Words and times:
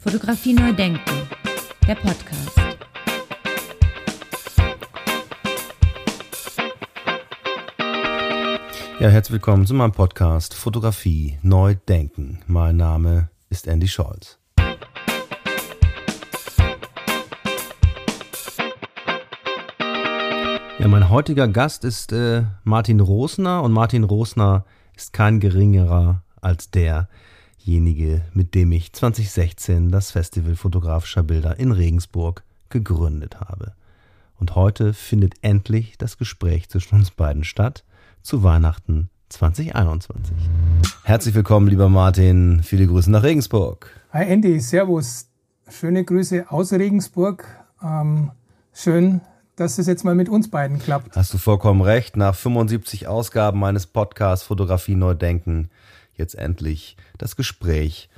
Fotografie 0.00 0.54
neu 0.54 0.72
denken, 0.72 1.28
der 1.86 1.96
Podcast. 1.96 2.56
Ja, 9.00 9.08
herzlich 9.08 9.32
willkommen 9.32 9.66
zu 9.66 9.74
meinem 9.74 9.90
Podcast 9.90 10.54
Fotografie 10.54 11.38
neu 11.42 11.74
denken. 11.88 12.38
Mein 12.46 12.76
Name 12.76 13.28
ist 13.50 13.66
Andy 13.66 13.88
Scholz. 13.88 14.38
Ja, 20.78 20.86
mein 20.86 21.10
heutiger 21.10 21.48
Gast 21.48 21.84
ist 21.84 22.12
äh, 22.12 22.44
Martin 22.62 23.00
Rosner 23.00 23.64
und 23.64 23.72
Martin 23.72 24.04
Rosner 24.04 24.64
ist 24.94 25.12
kein 25.12 25.40
geringerer 25.40 26.22
als 26.40 26.70
derjenige, 27.68 28.22
mit 28.32 28.54
dem 28.54 28.72
ich 28.72 28.94
2016 28.94 29.90
das 29.90 30.10
Festival 30.10 30.56
fotografischer 30.56 31.22
Bilder 31.22 31.58
in 31.58 31.70
Regensburg 31.70 32.42
gegründet 32.70 33.40
habe. 33.40 33.74
Und 34.38 34.54
heute 34.54 34.94
findet 34.94 35.34
endlich 35.42 35.98
das 35.98 36.16
Gespräch 36.16 36.70
zwischen 36.70 36.94
uns 36.94 37.10
beiden 37.10 37.44
statt 37.44 37.84
zu 38.22 38.42
Weihnachten 38.42 39.10
2021. 39.28 40.34
Herzlich 41.02 41.34
willkommen, 41.34 41.68
lieber 41.68 41.90
Martin. 41.90 42.62
Viele 42.62 42.86
Grüße 42.86 43.10
nach 43.10 43.22
Regensburg. 43.22 43.90
Hi 44.14 44.24
Andy, 44.24 44.58
Servus. 44.60 45.26
Schöne 45.68 46.04
Grüße 46.04 46.50
aus 46.50 46.72
Regensburg. 46.72 47.44
Ähm, 47.82 48.30
schön, 48.72 49.20
dass 49.56 49.78
es 49.78 49.86
jetzt 49.86 50.06
mal 50.06 50.14
mit 50.14 50.30
uns 50.30 50.48
beiden 50.48 50.78
klappt. 50.78 51.14
Hast 51.14 51.34
du 51.34 51.38
vollkommen 51.38 51.82
recht. 51.82 52.16
Nach 52.16 52.34
75 52.34 53.08
Ausgaben 53.08 53.58
meines 53.58 53.86
Podcasts 53.86 54.46
Fotografie 54.46 54.94
neu 54.94 55.12
denken, 55.12 55.68
jetzt 56.18 56.34
endlich 56.34 56.96
das 57.16 57.36
Gespräch 57.36 58.08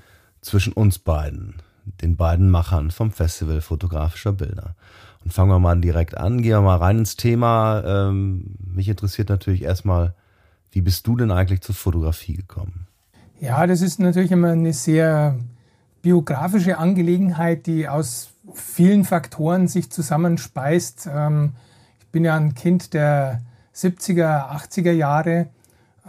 zwischen 0.41 0.73
uns 0.73 0.99
beiden, 0.99 1.57
den 2.03 2.17
beiden 2.17 2.51
Machern 2.51 2.91
vom 2.91 3.13
Festival 3.13 3.61
fotografischer 3.61 4.33
Bilder. 4.33 4.75
Und 5.25 5.33
fangen 5.33 5.51
wir 5.51 5.59
mal 5.59 5.81
direkt 5.81 6.17
an, 6.17 6.43
gehen 6.43 6.53
wir 6.53 6.61
mal 6.63 6.79
rein 6.79 6.99
ins 6.99 7.17
Thema. 7.17 7.83
Ähm, 7.85 8.55
mich 8.75 8.89
interessiert 8.89 9.29
natürlich 9.29 9.63
erstmal, 9.63 10.15
wie 10.73 10.81
bist 10.81 11.07
du 11.07 11.17
denn 11.17 11.31
eigentlich 11.31 11.61
zur 11.61 11.75
Fotografie 11.75 12.35
gekommen? 12.35 12.87
Ja, 13.41 13.67
das 13.67 13.83
ist 13.83 13.99
natürlich 13.99 14.33
immer 14.33 14.53
eine 14.53 14.73
sehr 14.73 15.39
biografische 16.03 16.79
Angelegenheit, 16.79 17.67
die 17.67 17.89
aus 17.89 18.31
vielen 18.55 19.05
Faktoren 19.05 19.69
sich 19.69 19.91
zusammenspeist. 19.91 21.09
Ähm, 21.13 21.53
ich 21.99 22.07
bin 22.09 22.25
ja 22.25 22.37
ein 22.37 22.55
Kind 22.55 22.95
der 22.95 23.41
70er, 23.75 24.51
80er 24.51 24.93
Jahre. 24.93 25.49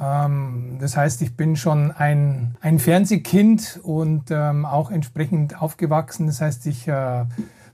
Ähm, 0.02 0.78
das 0.80 0.98
heißt, 0.98 1.22
ich 1.22 1.36
bin 1.38 1.56
schon 1.56 1.92
ein, 1.92 2.56
ein 2.62 2.80
Fernsehkind 2.80 3.80
und 3.84 4.32
ähm, 4.32 4.66
auch 4.66 4.90
entsprechend 4.90 5.62
aufgewachsen. 5.62 6.28
Das 6.28 6.42
heißt, 6.42 6.66
ich 6.66 6.88
äh, 6.88 7.26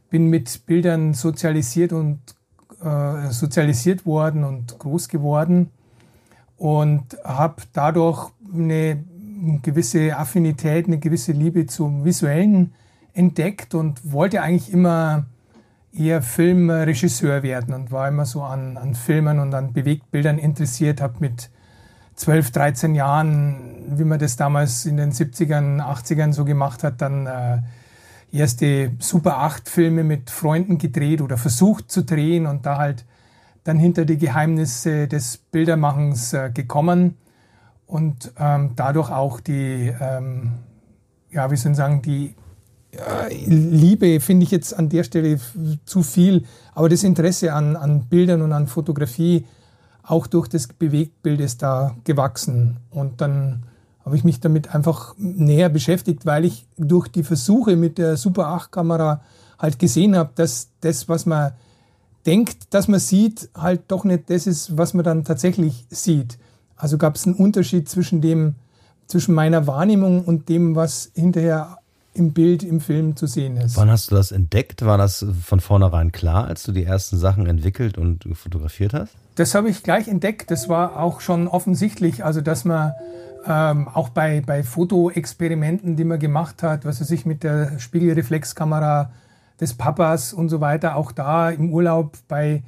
bin 0.10 0.30
mit 0.30 0.66
Bildern 0.66 1.14
sozialisiert 1.14 1.94
und 1.94 2.20
äh, 2.84 3.32
sozialisiert 3.32 4.06
worden 4.06 4.44
und 4.44 4.78
groß 4.78 5.08
geworden 5.08 5.72
und 6.58 7.18
habe 7.24 7.64
dadurch 7.74 8.32
eine 8.54 9.04
gewisse 9.62 10.18
Affinität, 10.18 10.88
eine 10.88 10.98
gewisse 10.98 11.32
Liebe 11.32 11.68
zum 11.68 12.04
Visuellen 12.04 12.74
entdeckt 13.14 13.74
und 13.74 14.12
wollte 14.12 14.42
eigentlich 14.42 14.74
immer 14.74 15.26
eher 15.94 16.22
Filmregisseur 16.22 17.42
werden 17.44 17.74
und 17.74 17.92
war 17.92 18.08
immer 18.08 18.26
so 18.26 18.44
an, 18.44 18.78
an 18.78 18.96
Filmen 18.96 19.40
und 19.40 19.54
an 19.54 19.74
Bewegtbildern 19.74 20.38
interessiert, 20.38 21.02
habe 21.02 21.16
mit 21.20 21.50
12, 22.18 22.52
13 22.52 22.96
Jahren, 22.96 23.58
wie 23.96 24.04
man 24.04 24.20
das 24.20 24.36
damals 24.36 24.86
in 24.86 24.98
den 24.98 25.12
70ern, 25.12 25.80
80ern 25.80 26.34
so 26.34 26.46
gemacht 26.46 26.84
hat, 26.84 27.02
dann 27.02 27.28
äh, 27.28 27.60
erste 28.32 28.92
Super 29.00 29.38
8 29.38 29.70
Filme 29.70 30.04
mit 30.04 30.30
Freunden 30.30 30.80
gedreht 30.80 31.22
oder 31.22 31.38
versucht 31.38 31.90
zu 31.90 32.04
drehen 32.04 32.46
und 32.48 32.66
da 32.66 32.78
halt 32.78 33.06
dann 33.64 33.78
hinter 33.78 34.06
die 34.06 34.18
Geheimnisse 34.18 35.08
des 35.08 35.38
Bildermachens 35.38 36.34
äh, 36.34 36.50
gekommen 36.52 37.18
und 37.86 38.32
ähm, 38.40 38.72
dadurch 38.76 39.12
auch 39.12 39.40
die, 39.40 39.94
ähm, 40.00 40.54
ja, 41.32 41.52
wie 41.52 41.56
soll 41.56 41.72
ich 41.72 41.78
sagen, 41.78 42.02
die 42.02 42.36
Liebe 43.46 44.20
finde 44.22 44.44
ich 44.44 44.52
jetzt 44.52 44.74
an 44.78 44.90
der 44.90 45.04
Stelle 45.04 45.40
zu 45.86 46.02
viel, 46.02 46.46
aber 46.74 46.90
das 46.90 47.04
Interesse 47.04 47.54
an, 47.54 47.76
an 47.76 48.06
Bildern 48.06 48.42
und 48.42 48.54
an 48.54 48.66
Fotografie 48.66 49.46
auch 50.08 50.26
durch 50.26 50.48
das 50.48 50.68
Bewegtbild 50.68 51.42
ist 51.42 51.62
da 51.62 51.96
gewachsen. 52.06 52.78
Und 52.90 53.20
dann 53.22 53.64
habe 54.06 54.16
ich 54.16 54.24
mich 54.24 54.40
damit 54.40 54.74
einfach 54.74 55.14
näher 55.18 55.68
beschäftigt, 55.68 56.26
weil 56.26 56.46
ich 56.46 56.66
durch 56.78 57.10
die 57.10 57.24
Versuche 57.24 57.76
mit 57.76 57.98
der 57.98 58.16
Super 58.16 58.48
8 58.48 58.72
Kamera 58.72 59.22
halt 59.60 59.80
gesehen 59.80 60.16
habe, 60.16 60.32
dass 60.36 60.70
das, 60.80 61.10
was 61.10 61.26
man 61.26 61.52
denkt, 62.26 62.74
dass 62.74 62.88
man 62.88 63.02
sieht, 63.02 63.50
halt 63.54 63.82
doch 63.90 64.06
nicht 64.06 64.30
das 64.30 64.48
ist, 64.48 64.78
was 64.78 64.94
man 64.94 65.04
dann 65.04 65.26
tatsächlich 65.26 65.86
sieht. 65.90 66.38
Also 66.78 66.98
gab 66.98 67.16
es 67.16 67.26
einen 67.26 67.36
Unterschied 67.36 67.90
zwischen 67.90 68.22
dem, 68.22 68.56
zwischen 69.08 69.36
meiner 69.36 69.68
Wahrnehmung 69.68 70.24
und 70.24 70.48
dem, 70.48 70.76
was 70.76 71.12
hinterher 71.16 71.80
im 72.18 72.34
Bild, 72.34 72.64
im 72.64 72.82
Film 72.82 73.16
zu 73.16 73.28
sehen 73.28 73.58
ist. 73.58 73.78
Wann 73.78 73.90
hast 73.90 74.12
du 74.12 74.16
das 74.16 74.32
entdeckt? 74.32 74.86
War 74.86 74.98
das 74.98 75.26
von 75.44 75.60
vornherein 75.60 76.12
klar, 76.12 76.46
als 76.46 76.64
du 76.64 76.72
die 76.72 76.84
ersten 76.84 77.18
Sachen 77.18 77.46
entwickelt 77.46 77.98
und 77.98 78.26
fotografiert 78.34 78.94
hast? 78.94 79.14
Das 79.36 79.54
habe 79.54 79.70
ich 79.70 79.84
gleich 79.84 80.08
entdeckt. 80.08 80.52
Das 80.52 80.68
war 80.68 81.00
auch 81.00 81.22
schon 81.22 81.48
offensichtlich, 81.48 82.26
also 82.26 82.42
dass 82.42 82.66
man 82.66 82.94
ähm, 83.48 83.88
auch 83.88 84.10
bei, 84.10 84.42
bei 84.42 84.64
Fotoexperimenten, 84.64 85.96
die 85.96 86.04
man 86.04 86.20
gemacht 86.20 86.64
hat, 86.64 86.86
was 86.86 87.00
weiß 87.00 87.12
ich, 87.12 87.26
mit 87.26 87.44
der 87.44 87.80
Spiegelreflexkamera 87.80 89.12
des 89.60 89.74
Papas 89.74 90.34
und 90.34 90.50
so 90.50 90.60
weiter, 90.60 90.96
auch 90.96 91.12
da 91.12 91.50
im 91.50 91.72
Urlaub 91.72 92.18
bei 92.28 92.64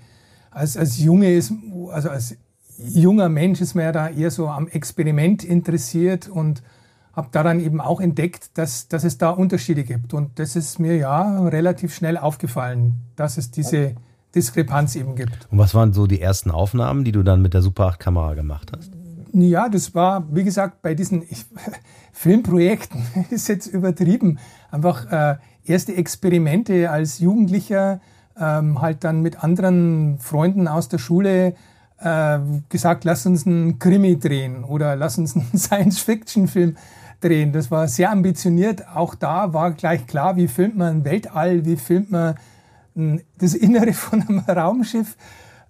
als, 0.52 0.78
als 0.78 0.98
Junge 1.00 1.34
ist, 1.34 1.54
also 1.92 2.10
als 2.10 2.36
junger 2.78 3.30
Mensch 3.30 3.62
ist 3.62 3.76
man 3.76 3.86
ja 3.86 3.92
da 3.92 4.10
eher 4.10 4.32
so 4.32 4.48
am 4.48 4.68
Experiment 4.68 5.44
interessiert 5.44 6.28
und 6.28 6.64
habe 7.14 7.30
daran 7.32 7.60
eben 7.60 7.82
auch 7.82 8.00
entdeckt, 8.00 8.58
dass, 8.58 8.88
dass 8.88 9.04
es 9.04 9.18
da 9.18 9.30
Unterschiede 9.32 9.84
gibt. 9.84 10.14
Und 10.14 10.40
das 10.40 10.56
ist 10.56 10.80
mir 10.80 10.96
ja 10.98 11.42
relativ 11.48 11.94
schnell 11.94 12.18
aufgefallen, 12.18 12.96
dass 13.16 13.38
es 13.38 13.52
diese 13.52 13.96
Diskrepanz 14.36 14.96
eben 14.96 15.16
gibt. 15.16 15.48
Und 15.52 15.58
was 15.58 15.74
waren 15.74 15.94
so 15.94 16.08
die 16.08 16.22
ersten 16.22 16.52
Aufnahmen, 16.52 17.04
die 17.04 17.12
du 17.12 17.24
dann 17.24 17.42
mit 17.42 17.54
der 17.54 17.62
Super 17.62 17.88
8 17.88 18.00
Kamera 18.00 18.34
gemacht 18.36 18.72
hast? 18.76 18.92
Ja, 19.34 19.70
das 19.70 19.94
war, 19.94 20.24
wie 20.34 20.44
gesagt, 20.44 20.82
bei 20.82 20.96
diesen 20.96 21.24
ich, 21.24 21.46
Filmprojekten, 22.14 23.02
ist 23.30 23.48
jetzt 23.48 23.68
übertrieben, 23.68 24.40
einfach 24.72 25.12
äh, 25.12 25.38
erste 25.66 25.96
Experimente 25.96 26.90
als 26.90 27.20
Jugendlicher, 27.20 28.02
ähm, 28.40 28.82
halt 28.82 29.04
dann 29.04 29.22
mit 29.22 29.44
anderen 29.44 30.18
Freunden 30.20 30.68
aus 30.68 30.90
der 30.90 30.98
Schule 30.98 31.56
äh, 32.00 32.40
gesagt, 32.70 33.04
lass 33.04 33.26
uns 33.26 33.46
einen 33.46 33.80
Krimi 33.80 34.18
drehen 34.18 34.64
oder 34.64 34.96
lass 34.96 35.18
uns 35.18 35.36
einen 35.36 35.52
Science-Fiction-Film 35.58 36.78
drehen. 37.20 37.52
Das 37.52 37.72
war 37.72 37.88
sehr 37.88 38.12
ambitioniert. 38.12 38.88
Auch 38.96 39.16
da 39.16 39.54
war 39.54 39.72
gleich 39.72 40.08
klar, 40.08 40.36
wie 40.36 40.48
filmt 40.48 40.78
man 40.78 41.06
Weltall, 41.06 41.66
wie 41.66 41.76
filmt 41.76 42.12
man 42.12 42.36
das 43.38 43.54
Innere 43.54 43.94
von 43.94 44.22
einem 44.22 44.40
Raumschiff, 44.40 45.16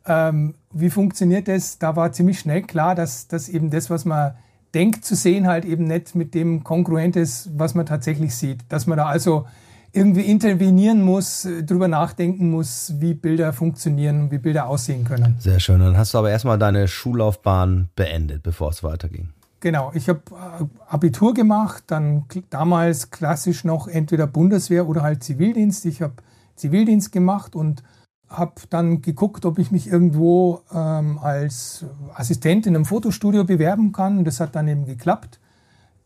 ähm, 0.05 0.55
wie 0.71 0.89
funktioniert 0.89 1.47
das? 1.47 1.77
Da 1.77 1.95
war 1.95 2.11
ziemlich 2.11 2.39
schnell 2.39 2.61
klar, 2.63 2.95
dass, 2.95 3.27
dass 3.27 3.49
eben 3.49 3.69
das, 3.69 3.89
was 3.89 4.05
man 4.05 4.33
denkt 4.73 5.03
zu 5.03 5.15
sehen, 5.15 5.47
halt 5.47 5.65
eben 5.65 5.85
nicht 5.85 6.15
mit 6.15 6.33
dem 6.33 6.63
kongruent 6.63 7.15
ist, 7.15 7.49
was 7.57 7.75
man 7.75 7.85
tatsächlich 7.85 8.35
sieht. 8.35 8.59
Dass 8.69 8.87
man 8.87 8.97
da 8.97 9.05
also 9.05 9.45
irgendwie 9.91 10.21
intervenieren 10.21 11.01
muss, 11.01 11.47
drüber 11.63 11.87
nachdenken 11.87 12.51
muss, 12.51 12.93
wie 12.99 13.15
Bilder 13.15 13.53
funktionieren, 13.53 14.29
wie 14.29 14.37
Bilder 14.37 14.67
aussehen 14.67 15.03
können. 15.03 15.35
Sehr 15.39 15.59
schön. 15.59 15.79
Dann 15.79 15.97
hast 15.97 16.13
du 16.13 16.19
aber 16.19 16.29
erstmal 16.29 16.59
deine 16.59 16.87
Schullaufbahn 16.87 17.89
beendet, 17.95 18.43
bevor 18.43 18.69
es 18.69 18.83
weiterging. 18.83 19.29
Genau, 19.61 19.91
ich 19.93 20.07
habe 20.07 20.21
äh, 20.31 20.65
Abitur 20.87 21.33
gemacht, 21.33 21.83
dann 21.87 22.25
damals 22.49 23.11
klassisch 23.11 23.65
noch 23.65 23.87
entweder 23.87 24.25
Bundeswehr 24.25 24.87
oder 24.87 25.01
halt 25.01 25.23
Zivildienst. 25.23 25.85
Ich 25.85 26.01
habe 26.01 26.13
Zivildienst 26.55 27.11
gemacht 27.11 27.55
und 27.55 27.83
habe 28.29 28.53
dann 28.69 29.01
geguckt, 29.01 29.45
ob 29.45 29.59
ich 29.59 29.71
mich 29.71 29.87
irgendwo 29.87 30.61
ähm, 30.73 31.17
als 31.19 31.85
Assistent 32.13 32.67
in 32.67 32.75
einem 32.75 32.85
Fotostudio 32.85 33.43
bewerben 33.43 33.91
kann. 33.91 34.23
Das 34.23 34.39
hat 34.39 34.55
dann 34.55 34.67
eben 34.67 34.85
geklappt. 34.85 35.39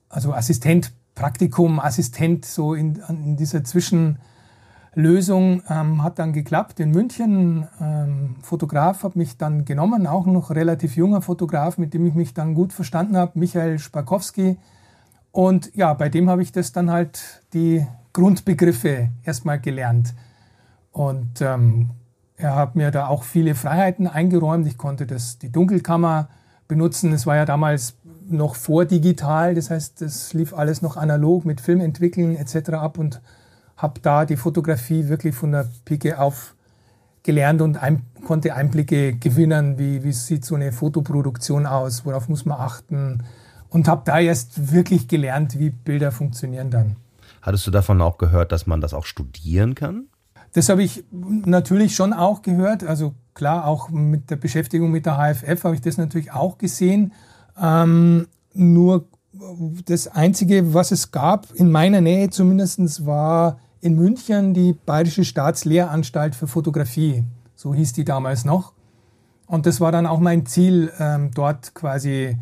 Also 0.10 0.33
Assistent, 0.33 0.94
Praktikum, 1.16 1.80
Assistent, 1.80 2.45
so 2.45 2.74
in, 2.74 2.95
in 3.10 3.36
dieser 3.36 3.63
Zwischen- 3.63 4.18
Lösung 4.95 5.63
ähm, 5.69 6.04
hat 6.04 6.19
dann 6.19 6.34
geklappt 6.34 6.80
in 6.80 6.92
München. 6.92 7.68
Ähm, 7.81 8.36
Fotograf 8.42 9.04
hat 9.04 9.16
mich 9.16 9.38
dann 9.38 9.66
genommen, 9.66 10.06
auch 10.07 10.25
noch 10.25 10.51
relativ 10.51 10.95
junger 10.95 11.22
Fotograf, 11.22 11.78
mit 11.78 11.94
dem 11.94 12.06
ich 12.06 12.13
mich 12.13 12.34
dann 12.34 12.54
gut 12.54 12.74
verstanden 12.74 13.18
habe, 13.18 13.38
Michael 13.40 13.80
Spakowski. 13.80 14.57
Und 15.31 15.75
ja, 15.75 15.94
bei 15.94 16.10
dem 16.10 16.30
habe 16.30 16.44
ich 16.44 16.51
das 16.51 16.72
dann 16.72 16.92
halt 16.92 17.44
die 17.54 17.86
Grundbegriffe 18.13 19.10
erstmal 19.24 19.60
gelernt. 19.60 20.13
Und 20.92 21.42
ähm, 21.42 21.89
er 22.38 22.56
hat 22.56 22.75
mir 22.75 22.92
da 22.92 23.07
auch 23.07 23.24
viele 23.24 23.56
Freiheiten 23.56 24.07
eingeräumt. 24.07 24.68
Ich 24.68 24.78
konnte 24.78 25.07
das, 25.07 25.39
die 25.39 25.51
Dunkelkammer 25.51 26.30
benutzen. 26.68 27.13
Es 27.13 27.25
war 27.25 27.36
ja 27.36 27.46
damals 27.46 27.98
noch 28.30 28.56
vor 28.56 28.86
digital, 28.86 29.56
das 29.56 29.69
heißt, 29.69 30.01
das 30.01 30.34
lief 30.34 30.54
alles 30.54 30.81
noch 30.81 30.98
analog 30.98 31.46
mit 31.46 31.62
Film 31.62 31.81
entwickeln 31.81 32.36
etc. 32.36 32.69
ab 32.72 32.98
und 32.98 33.22
habe 33.78 34.00
da 34.02 34.25
die 34.25 34.38
Fotografie 34.38 35.08
wirklich 35.08 35.36
von 35.36 35.52
der 35.52 35.68
Pike 35.86 36.20
auf 36.20 36.56
gelernt 37.24 37.62
und 37.62 37.78
ein, 37.78 38.04
konnte 38.25 38.54
Einblicke 38.54 39.14
gewinnen, 39.14 39.80
wie, 39.80 40.04
wie 40.04 40.12
sieht 40.12 40.46
so 40.46 40.56
eine 40.56 40.72
Fotoproduktion 40.72 41.66
aus, 41.66 42.06
worauf 42.06 42.28
muss 42.28 42.46
man 42.46 42.60
achten 42.60 43.24
und 43.70 43.88
habe 43.88 44.04
da 44.06 44.20
erst 44.20 44.74
wirklich 44.74 45.08
gelernt, 45.08 45.58
wie 45.58 45.70
Bilder 45.70 46.12
funktionieren 46.12 46.70
dann. 46.70 46.98
Hattest 47.42 47.66
du 47.66 47.72
davon 47.72 48.02
auch 48.02 48.18
gehört, 48.18 48.52
dass 48.52 48.68
man 48.68 48.81
das 48.81 48.94
auch 48.94 49.06
studieren 49.06 49.74
kann? 49.75 50.08
Das 50.54 50.70
habe 50.70 50.84
ich 50.84 51.04
natürlich 51.12 51.96
schon 51.96 52.14
auch 52.14 52.42
gehört. 52.44 52.84
Also 52.84 53.16
klar, 53.34 53.66
auch 53.66 53.90
mit 53.90 54.30
der 54.30 54.36
Beschäftigung 54.36 54.92
mit 54.92 55.06
der 55.06 55.18
HFF 55.18 55.64
habe 55.64 55.75
ich 55.75 55.81
das 55.81 55.98
natürlich 55.98 56.31
auch 56.31 56.58
gesehen. 56.58 57.14
Ähm, 57.60 58.28
nur 58.54 59.08
das 59.85 60.07
Einzige, 60.07 60.74
was 60.74 60.91
es 60.91 61.12
gab, 61.12 61.51
in 61.56 61.71
meiner 61.71 62.01
Nähe 62.01 62.30
zumindest, 62.30 63.06
war 63.06 63.59
in 63.81 63.95
München 63.95 64.53
die 64.53 64.74
Bayerische 64.74 65.25
Staatslehranstalt 65.25 66.35
für 66.35 66.47
Fotografie. 66.47 67.24
So 67.56 67.74
hieß 67.74 67.94
die 67.94 68.06
damals 68.06 68.45
noch. 68.45 68.74
Und 69.47 69.65
das 69.65 69.81
war 69.81 69.91
dann 69.91 70.06
auch 70.06 70.19
mein 70.19 70.45
Ziel, 70.45 70.91
ähm, 71.00 71.31
dort 71.33 71.74
quasi 71.75 72.38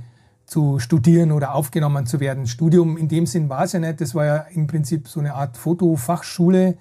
zu 0.45 0.79
studieren 0.79 1.31
oder 1.31 1.55
aufgenommen 1.55 2.05
zu 2.05 2.19
werden. 2.19 2.45
Studium 2.45 2.97
in 2.97 3.07
dem 3.07 3.25
Sinn 3.25 3.49
war 3.49 3.63
es 3.63 3.71
ja 3.71 3.79
nicht. 3.79 4.01
Das 4.01 4.13
war 4.13 4.25
ja 4.25 4.37
im 4.53 4.67
Prinzip 4.67 5.07
so 5.07 5.19
eine 5.19 5.33
Art 5.33 5.57
Fotofachschule, 5.57 6.77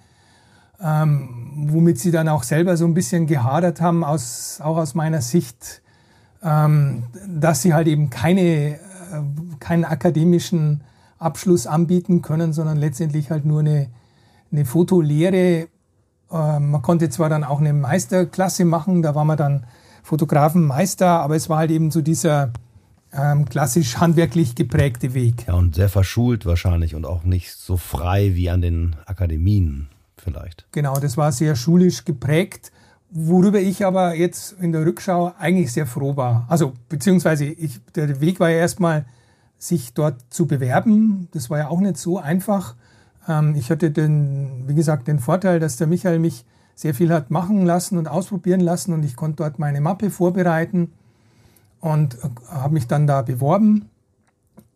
ähm, 0.83 1.69
womit 1.69 1.99
sie 1.99 2.11
dann 2.11 2.29
auch 2.29 2.43
selber 2.43 2.77
so 2.77 2.85
ein 2.85 2.95
bisschen 2.95 3.27
gehadert 3.27 3.81
haben, 3.81 4.03
aus, 4.03 4.61
auch 4.63 4.77
aus 4.77 4.95
meiner 4.95 5.23
Sicht, 5.23 5.83
ähm, 6.43 7.05
dass 7.29 7.63
sie 7.63 7.75
halt 7.75 7.87
eben 7.87 8.11
keine 8.11 8.81
keinen 9.59 9.85
akademischen 9.85 10.83
Abschluss 11.19 11.67
anbieten 11.67 12.23
können, 12.23 12.53
sondern 12.53 12.79
letztendlich 12.79 13.31
halt 13.31 13.45
nur 13.45 13.61
eine, 13.61 13.89
eine 14.51 14.65
Fotolehre. 14.65 15.69
Äh, 16.31 16.61
man 16.61 16.83
konnte 16.83 17.11
zwar 17.11 17.29
dann 17.29 17.45
auch 17.45 17.61
eine 17.61 17.73
Meisterklasse 17.73 18.65
machen, 18.65 19.03
da 19.03 19.15
war 19.15 19.25
man 19.25 19.37
dann 19.37 19.67
Fotografenmeister, 20.03 21.07
aber 21.07 21.37
es 21.37 21.49
war 21.49 21.59
halt 21.59 21.71
eben 21.71 21.91
so 21.91 22.01
dieser 22.01 22.53
ähm, 23.13 23.45
klassisch 23.45 23.99
handwerklich 23.99 24.55
geprägte 24.55 25.15
Weg. 25.15 25.47
Ja, 25.47 25.55
und 25.55 25.75
sehr 25.75 25.89
verschult 25.89 26.47
wahrscheinlich 26.47 26.95
und 26.95 27.05
auch 27.05 27.25
nicht 27.25 27.53
so 27.53 27.77
frei 27.77 28.35
wie 28.35 28.51
an 28.51 28.61
den 28.63 28.97
Akademien 29.07 29.89
vielleicht. 30.17 30.67
Genau, 30.73 30.99
das 30.99 31.17
war 31.17 31.33
sehr 31.33 31.57
schulisch 31.57 32.05
geprägt 32.05 32.73
worüber 33.11 33.61
ich 33.61 33.85
aber 33.85 34.15
jetzt 34.15 34.57
in 34.61 34.73
der 34.73 34.87
Rückschau 34.87 35.33
eigentlich 35.39 35.73
sehr 35.73 35.87
froh 35.87 36.17
war. 36.17 36.47
Also 36.49 36.73
beziehungsweise 36.89 37.45
ich, 37.45 37.81
der 37.95 38.21
Weg 38.21 38.41
war 38.41 38.51
ja 38.51 38.59
erstmal, 38.59 39.05
sich 39.59 39.93
dort 39.93 40.17
zu 40.31 40.47
bewerben. 40.47 41.29
Das 41.33 41.51
war 41.51 41.59
ja 41.59 41.69
auch 41.69 41.81
nicht 41.81 41.99
so 41.99 42.19
einfach. 42.19 42.77
Ähm, 43.29 43.55
ich 43.55 43.71
hatte 43.71 43.91
den, 43.91 44.65
wie 44.67 44.75
gesagt, 44.75 45.07
den 45.07 45.19
Vorteil, 45.19 45.61
dass 45.61 45.77
der 45.77 45.87
Michael 45.87 46.19
mich 46.19 46.47
sehr 46.75 46.95
viel 46.95 47.13
hat 47.13 47.31
machen 47.31 47.67
lassen 47.67 47.99
und 47.99 48.09
ausprobieren 48.09 48.61
lassen 48.61 48.95
und 48.95 49.05
ich 49.05 49.17
konnte 49.17 49.43
dort 49.43 49.59
meine 49.59 49.83
Mappe 49.83 50.11
vorbereiten 50.11 50.93
und 51.81 52.15
äh, 52.15 52.29
habe 52.49 52.73
mich 52.73 52.87
dann 52.87 53.07
da 53.07 53.21
beworben 53.21 53.91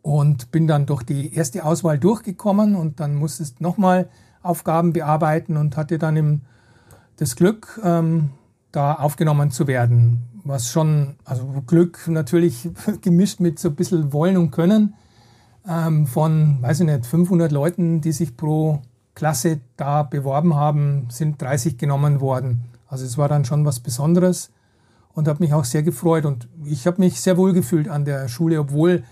und 0.02 0.50
bin 0.50 0.66
dann 0.66 0.84
durch 0.84 1.02
die 1.02 1.34
erste 1.34 1.64
Auswahl 1.64 1.98
durchgekommen 1.98 2.76
und 2.76 3.00
dann 3.00 3.14
musste 3.14 3.42
ich 3.42 3.58
nochmal 3.60 4.10
Aufgaben 4.42 4.92
bearbeiten 4.92 5.56
und 5.56 5.78
hatte 5.78 5.98
dann 5.98 6.16
im 6.16 6.40
das 7.16 7.37
Glück, 7.37 7.81
ähm, 7.82 8.31
da 8.72 8.94
aufgenommen 8.94 9.50
zu 9.50 9.66
werden. 9.66 10.22
Was 10.44 10.70
schon, 10.70 11.16
also 11.25 11.62
Glück 11.66 12.06
natürlich 12.08 12.69
gemischt 13.00 13.40
mit 13.40 13.58
so 13.58 13.69
ein 13.69 13.76
bisschen 13.76 14.12
Wollen 14.12 14.37
und 14.37 14.50
Können 14.50 14.94
ähm, 15.69 16.06
von, 16.06 16.58
weiß 16.61 16.81
ich 16.81 16.87
nicht, 16.87 17.06
500 17.06 17.50
Leuten, 17.52 18.00
die 18.00 18.12
sich 18.12 18.37
pro 18.37 18.82
Klasse 19.14 19.61
da 19.76 20.02
beworben 20.02 20.55
haben, 20.55 21.06
sind 21.11 21.40
30 21.40 21.78
genommen 21.78 22.20
worden. 22.20 22.64
Also 22.88 23.05
es 23.05 23.16
war 23.16 23.28
dann 23.28 23.44
schon 23.44 23.64
was 23.64 23.81
Besonderes 23.81 24.50
und 25.14 25.28
habe 25.28 25.43
mich 25.43 25.55
auch 25.55 25.64
sehr 25.64 25.82
gefreut. 25.82 26.26
Und 26.26 26.49
ich 26.64 26.87
habe 26.87 27.00
mich 27.00 27.20
sehr 27.20 27.37
wohl 27.37 27.52
gefühlt 27.52 27.88
an 27.88 28.05
der 28.05 28.28
Schule, 28.28 28.61
obwohl 28.61 29.05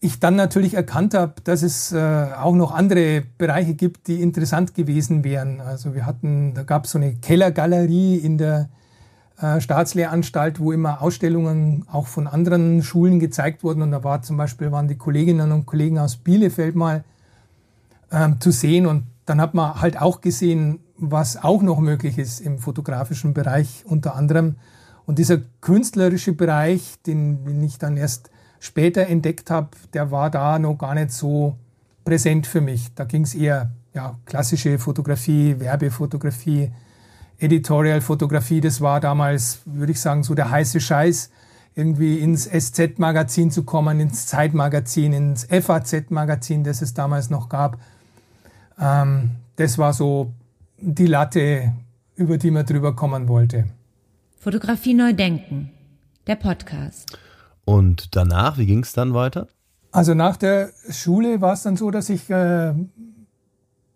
ich 0.00 0.20
dann 0.20 0.36
natürlich 0.36 0.74
erkannt 0.74 1.14
habe, 1.14 1.34
dass 1.44 1.62
es 1.62 1.92
äh, 1.92 2.28
auch 2.38 2.54
noch 2.54 2.72
andere 2.72 3.22
Bereiche 3.38 3.74
gibt, 3.74 4.08
die 4.08 4.20
interessant 4.20 4.74
gewesen 4.74 5.24
wären. 5.24 5.60
Also 5.60 5.94
wir 5.94 6.04
hatten, 6.04 6.54
da 6.54 6.64
gab 6.64 6.84
es 6.84 6.92
so 6.92 6.98
eine 6.98 7.14
Kellergalerie 7.14 8.16
in 8.16 8.36
der 8.36 8.68
äh, 9.40 9.60
Staatslehranstalt, 9.60 10.60
wo 10.60 10.72
immer 10.72 11.00
Ausstellungen 11.00 11.86
auch 11.90 12.06
von 12.06 12.26
anderen 12.26 12.82
Schulen 12.82 13.20
gezeigt 13.20 13.64
wurden. 13.64 13.82
Und 13.82 13.90
da 13.90 14.04
war 14.04 14.22
zum 14.22 14.36
Beispiel 14.36 14.70
waren 14.70 14.88
die 14.88 14.98
Kolleginnen 14.98 15.50
und 15.52 15.66
Kollegen 15.66 15.98
aus 15.98 16.16
Bielefeld 16.16 16.74
mal 16.74 17.04
ähm, 18.12 18.40
zu 18.40 18.50
sehen. 18.50 18.86
Und 18.86 19.04
dann 19.24 19.40
hat 19.40 19.54
man 19.54 19.80
halt 19.80 20.00
auch 20.00 20.20
gesehen, 20.20 20.80
was 20.98 21.42
auch 21.42 21.62
noch 21.62 21.80
möglich 21.80 22.18
ist 22.18 22.40
im 22.40 22.58
fotografischen 22.58 23.34
Bereich 23.34 23.84
unter 23.86 24.14
anderem. 24.14 24.56
Und 25.06 25.18
dieser 25.18 25.38
künstlerische 25.60 26.32
Bereich, 26.32 26.96
den 27.06 27.62
ich 27.62 27.78
dann 27.78 27.96
erst 27.96 28.30
später 28.60 29.06
entdeckt 29.06 29.50
habe, 29.50 29.68
der 29.92 30.10
war 30.10 30.30
da 30.30 30.58
noch 30.58 30.76
gar 30.76 30.94
nicht 30.94 31.12
so 31.12 31.56
präsent 32.04 32.46
für 32.46 32.60
mich. 32.60 32.94
Da 32.94 33.04
ging 33.04 33.22
es 33.22 33.34
eher 33.34 33.70
ja, 33.94 34.16
klassische 34.26 34.78
Fotografie, 34.78 35.58
Werbefotografie, 35.58 36.70
Editorial-Fotografie. 37.38 38.60
Das 38.60 38.80
war 38.80 39.00
damals, 39.00 39.60
würde 39.64 39.92
ich 39.92 40.00
sagen, 40.00 40.22
so 40.22 40.34
der 40.34 40.50
heiße 40.50 40.80
Scheiß, 40.80 41.30
irgendwie 41.74 42.18
ins 42.18 42.44
SZ-Magazin 42.48 43.50
zu 43.50 43.64
kommen, 43.64 44.00
ins 44.00 44.26
Zeitmagazin, 44.26 45.12
ins 45.12 45.44
FAZ-Magazin, 45.44 46.64
das 46.64 46.80
es 46.80 46.94
damals 46.94 47.28
noch 47.28 47.48
gab. 47.48 47.78
Ähm, 48.80 49.32
das 49.56 49.76
war 49.76 49.92
so 49.92 50.32
die 50.78 51.06
Latte, 51.06 51.72
über 52.14 52.38
die 52.38 52.50
man 52.50 52.64
drüber 52.64 52.94
kommen 52.94 53.28
wollte. 53.28 53.66
Fotografie 54.38 54.94
neu 54.94 55.12
denken, 55.12 55.70
der 56.26 56.36
Podcast. 56.36 57.18
Und 57.66 58.14
danach, 58.14 58.58
wie 58.58 58.66
ging 58.66 58.84
es 58.84 58.92
dann 58.92 59.12
weiter? 59.12 59.48
Also 59.90 60.14
nach 60.14 60.36
der 60.36 60.70
Schule 60.88 61.40
war 61.40 61.52
es 61.52 61.64
dann 61.64 61.76
so, 61.76 61.90
dass 61.90 62.08
ich 62.08 62.30
äh, 62.30 62.74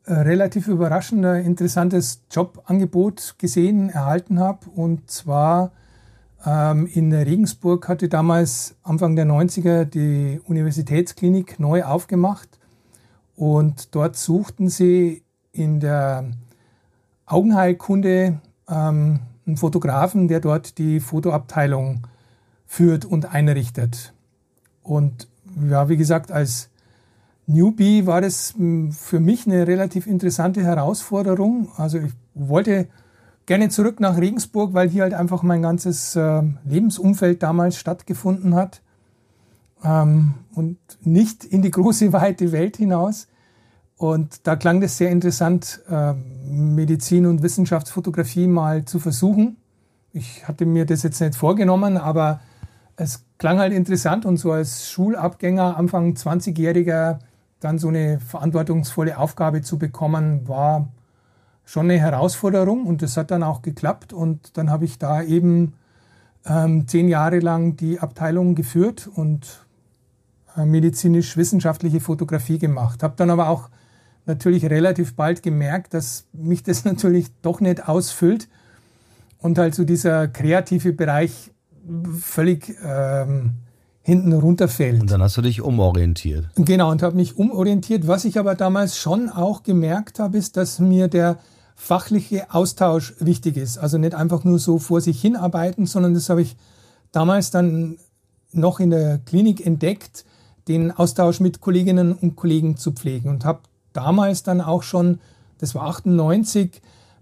relativ 0.06 0.67
überraschend 0.67 1.25
ein 1.25 1.44
interessantes 1.44 2.22
Jobangebot 2.31 3.37
gesehen, 3.38 3.88
erhalten 3.88 4.40
habe. 4.40 4.69
Und 4.70 5.08
zwar 5.08 5.70
ähm, 6.44 6.87
in 6.87 7.12
Regensburg 7.12 7.88
hatte 7.88 8.08
damals 8.08 8.75
Anfang 8.82 9.14
der 9.14 9.26
90er 9.26 9.84
die 9.84 10.40
Universitätsklinik 10.44 11.61
neu 11.61 11.84
aufgemacht. 11.84 12.49
Und 13.37 13.94
dort 13.94 14.17
suchten 14.17 14.69
sie 14.69 15.22
in 15.52 15.78
der 15.78 16.24
Augenheilkunde 17.24 18.41
ähm, 18.69 19.20
einen 19.46 19.56
Fotografen, 19.56 20.27
der 20.27 20.41
dort 20.41 20.79
die 20.79 20.98
Fotoabteilung 20.98 22.06
führt 22.70 23.05
und 23.05 23.34
einrichtet. 23.34 24.15
Und 24.84 25.27
ja, 25.69 25.89
wie 25.89 25.96
gesagt, 25.96 26.31
als 26.31 26.70
Newbie 27.48 28.06
war 28.06 28.20
das 28.20 28.55
hm, 28.56 28.93
für 28.93 29.19
mich 29.19 29.44
eine 29.44 29.67
relativ 29.67 30.06
interessante 30.06 30.62
Herausforderung. 30.62 31.69
Also 31.77 31.98
ich 31.98 32.12
wollte 32.34 32.86
gerne 33.46 33.70
zurück 33.70 33.98
nach 33.98 34.19
Regensburg, 34.19 34.72
weil 34.72 34.89
hier 34.89 35.03
halt 35.03 35.15
einfach 35.15 35.43
mein 35.43 35.62
ganzes 35.62 36.15
äh, 36.15 36.43
Lebensumfeld 36.65 37.43
damals 37.43 37.77
stattgefunden 37.77 38.55
hat. 38.55 38.82
Ähm, 39.82 40.34
und 40.55 40.79
nicht 41.00 41.44
in 41.44 41.62
die 41.62 41.72
große, 41.72 42.12
weite 42.12 42.53
Welt 42.53 42.77
hinaus. 42.77 43.27
Und 43.96 44.46
da 44.46 44.55
klang 44.55 44.81
das 44.81 44.96
sehr 44.96 45.10
interessant, 45.10 45.81
äh, 45.91 46.15
Medizin- 46.48 47.27
und 47.27 47.43
Wissenschaftsfotografie 47.43 48.46
mal 48.46 48.84
zu 48.84 49.00
versuchen. 49.00 49.56
Ich 50.12 50.46
hatte 50.46 50.67
mir 50.67 50.86
das 50.86 51.03
jetzt 51.03 51.20
nicht 51.20 51.34
vorgenommen, 51.34 51.96
aber 51.96 52.41
es 53.00 53.24
klang 53.38 53.58
halt 53.58 53.72
interessant 53.72 54.26
und 54.26 54.36
so 54.36 54.52
als 54.52 54.90
Schulabgänger, 54.90 55.76
Anfang 55.76 56.12
20-Jähriger, 56.12 57.19
dann 57.58 57.78
so 57.78 57.88
eine 57.88 58.20
verantwortungsvolle 58.20 59.19
Aufgabe 59.19 59.62
zu 59.62 59.78
bekommen, 59.78 60.46
war 60.46 60.88
schon 61.64 61.90
eine 61.90 61.98
Herausforderung 61.98 62.86
und 62.86 63.02
das 63.02 63.16
hat 63.16 63.30
dann 63.30 63.42
auch 63.42 63.62
geklappt 63.62 64.12
und 64.12 64.56
dann 64.56 64.70
habe 64.70 64.84
ich 64.84 64.98
da 64.98 65.22
eben 65.22 65.74
ähm, 66.44 66.88
zehn 66.88 67.08
Jahre 67.08 67.38
lang 67.38 67.76
die 67.76 68.00
Abteilung 68.00 68.54
geführt 68.54 69.08
und 69.14 69.64
äh, 70.56 70.64
medizinisch-wissenschaftliche 70.64 72.00
Fotografie 72.00 72.58
gemacht. 72.58 73.02
Habe 73.02 73.14
dann 73.16 73.30
aber 73.30 73.48
auch 73.48 73.70
natürlich 74.26 74.64
relativ 74.66 75.16
bald 75.16 75.42
gemerkt, 75.42 75.94
dass 75.94 76.26
mich 76.32 76.62
das 76.62 76.84
natürlich 76.84 77.28
doch 77.40 77.60
nicht 77.60 77.88
ausfüllt 77.88 78.48
und 79.38 79.56
halt 79.56 79.74
so 79.74 79.84
dieser 79.84 80.28
kreative 80.28 80.92
Bereich 80.92 81.50
völlig 82.20 82.77
ähm, 82.84 83.53
hinten 84.03 84.32
runterfällt. 84.32 85.01
Und 85.01 85.10
dann 85.10 85.22
hast 85.22 85.37
du 85.37 85.43
dich 85.43 85.60
umorientiert. 85.60 86.49
Genau, 86.56 86.91
und 86.91 87.03
habe 87.03 87.17
mich 87.17 87.37
umorientiert. 87.37 88.06
Was 88.06 88.25
ich 88.25 88.39
aber 88.39 88.55
damals 88.55 88.96
schon 88.96 89.29
auch 89.29 89.63
gemerkt 89.63 90.19
habe, 90.19 90.39
ist, 90.39 90.56
dass 90.56 90.79
mir 90.79 91.08
der 91.08 91.39
fachliche 91.75 92.53
Austausch 92.53 93.15
wichtig 93.19 93.56
ist. 93.56 93.79
Also 93.79 93.99
nicht 93.99 94.15
einfach 94.15 94.44
nur 94.44 94.58
so 94.58 94.79
vor 94.79 95.01
sich 95.01 95.20
hinarbeiten, 95.20 95.87
sondern 95.87 96.15
das 96.15 96.29
habe 96.29 96.43
ich 96.43 96.56
damals 97.13 97.51
dann 97.51 97.99
noch 98.53 98.81
in 98.81 98.91
der 98.91 99.19
Klinik 99.19 99.65
entdeckt, 99.65 100.25
den 100.69 100.91
Austausch 100.91 101.41
mit 101.41 101.60
Kolleginnen 101.60 102.13
und 102.13 102.37
Kollegen 102.37 102.77
zu 102.77 102.93
pflegen 102.93 103.31
und 103.31 103.44
habe 103.44 103.60
damals 103.93 104.43
dann 104.43 104.60
auch 104.60 104.82
schon 104.82 105.20
das 105.60 105.75
war 105.75 105.84
98, 105.84 106.81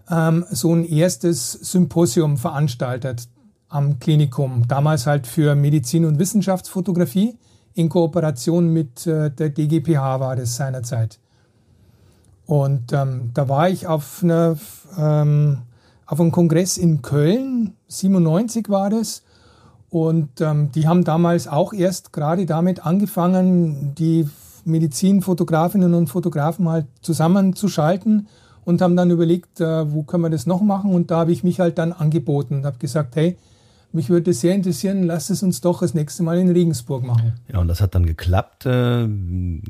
ähm, 0.09 0.45
so 0.49 0.73
ein 0.73 0.85
erstes 0.85 1.51
Symposium 1.51 2.37
veranstaltet 2.37 3.27
am 3.69 3.99
Klinikum. 3.99 4.67
Damals 4.67 5.05
halt 5.05 5.27
für 5.27 5.55
Medizin- 5.55 6.05
und 6.05 6.19
Wissenschaftsfotografie 6.19 7.37
in 7.75 7.87
Kooperation 7.87 8.73
mit 8.73 9.07
äh, 9.07 9.31
der 9.31 9.49
DGPH 9.49 10.19
war 10.19 10.35
das 10.35 10.55
seinerzeit. 10.55 11.19
Und 12.45 12.91
ähm, 12.93 13.29
da 13.33 13.47
war 13.47 13.69
ich 13.69 13.85
auf, 13.85 14.23
einer, 14.23 14.57
ähm, 14.97 15.59
auf 16.07 16.19
einem 16.19 16.31
Kongress 16.31 16.77
in 16.77 17.03
Köln, 17.03 17.75
97 17.87 18.69
war 18.69 18.89
das. 18.89 19.23
Und 19.91 20.41
ähm, 20.41 20.71
die 20.71 20.87
haben 20.87 21.03
damals 21.03 21.47
auch 21.47 21.73
erst 21.73 22.11
gerade 22.11 22.45
damit 22.47 22.85
angefangen, 22.85 23.93
die 23.95 24.27
Medizinfotografinnen 24.65 25.93
und 25.93 26.07
Fotografen 26.07 26.67
halt 26.69 26.87
zusammenzuschalten 27.01 28.27
und 28.65 28.81
haben 28.81 28.95
dann 28.95 29.11
überlegt, 29.11 29.61
äh, 29.61 29.91
wo 29.91 30.03
können 30.03 30.23
wir 30.23 30.29
das 30.29 30.45
noch 30.45 30.61
machen. 30.61 30.93
Und 30.93 31.11
da 31.11 31.19
habe 31.19 31.31
ich 31.31 31.43
mich 31.43 31.59
halt 31.59 31.77
dann 31.77 31.93
angeboten 31.93 32.55
und 32.55 32.65
habe 32.65 32.77
gesagt, 32.77 33.15
hey, 33.15 33.37
mich 33.91 34.09
würde 34.09 34.33
sehr 34.33 34.53
interessieren, 34.53 35.03
lass 35.03 35.29
es 35.29 35.41
uns 35.41 35.61
doch 35.61 35.81
das 35.81 35.93
nächste 35.93 36.23
Mal 36.23 36.37
in 36.37 36.49
Regensburg 36.49 37.03
machen. 37.03 37.33
Ja, 37.47 37.59
und 37.59 37.67
das 37.67 37.81
hat 37.81 37.95
dann 37.95 38.05
geklappt. 38.05 38.65
Äh, 38.65 39.07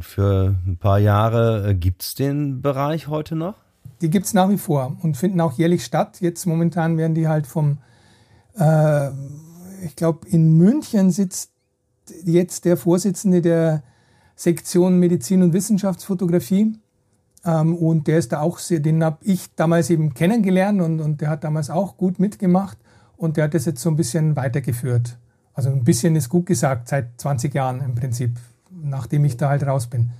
für 0.01 0.55
ein 0.65 0.77
paar 0.79 0.99
Jahre 0.99 1.69
äh, 1.69 1.75
gibt 1.75 2.03
es 2.03 2.15
den 2.15 2.61
Bereich 2.61 3.07
heute 3.07 3.35
noch? 3.35 3.55
Die 4.01 4.09
gibt 4.09 4.25
es 4.25 4.33
nach 4.33 4.49
wie 4.49 4.57
vor 4.57 4.97
und 5.01 5.17
finden 5.17 5.41
auch 5.41 5.53
jährlich 5.53 5.83
statt. 5.83 6.17
Jetzt 6.21 6.45
momentan 6.45 6.97
werden 6.97 7.15
die 7.15 7.27
halt 7.27 7.47
vom, 7.47 7.77
äh, 8.57 9.09
ich 9.85 9.95
glaube, 9.95 10.27
in 10.27 10.57
München 10.57 11.11
sitzt 11.11 11.51
jetzt 12.23 12.65
der 12.65 12.77
Vorsitzende 12.77 13.41
der 13.41 13.83
Sektion 14.35 14.99
Medizin 14.99 15.43
und 15.43 15.53
Wissenschaftsfotografie. 15.53 16.77
Ähm, 17.45 17.75
und 17.75 18.07
der 18.07 18.19
ist 18.19 18.31
da 18.31 18.41
auch 18.41 18.57
sehr, 18.57 18.79
den 18.79 19.03
habe 19.03 19.17
ich 19.21 19.53
damals 19.55 19.89
eben 19.89 20.13
kennengelernt 20.13 20.81
und, 20.81 20.99
und 20.99 21.21
der 21.21 21.29
hat 21.29 21.43
damals 21.43 21.69
auch 21.69 21.97
gut 21.97 22.19
mitgemacht. 22.19 22.77
Und 23.19 23.35
der 23.35 23.43
hat 23.43 23.53
das 23.53 23.65
jetzt 23.65 23.81
so 23.81 23.89
ein 23.89 23.97
bisschen 23.97 24.37
weitergeführt. 24.37 25.17
Also 25.53 25.69
ein 25.69 25.83
bisschen 25.83 26.15
ist 26.15 26.29
gut 26.29 26.45
gesagt, 26.45 26.87
seit 26.87 27.19
20 27.19 27.53
Jahren 27.53 27.81
im 27.81 27.93
Prinzip, 27.93 28.37
nachdem 28.71 29.25
ich 29.25 29.35
da 29.35 29.49
halt 29.49 29.67
raus 29.67 29.87
bin. 29.87 30.11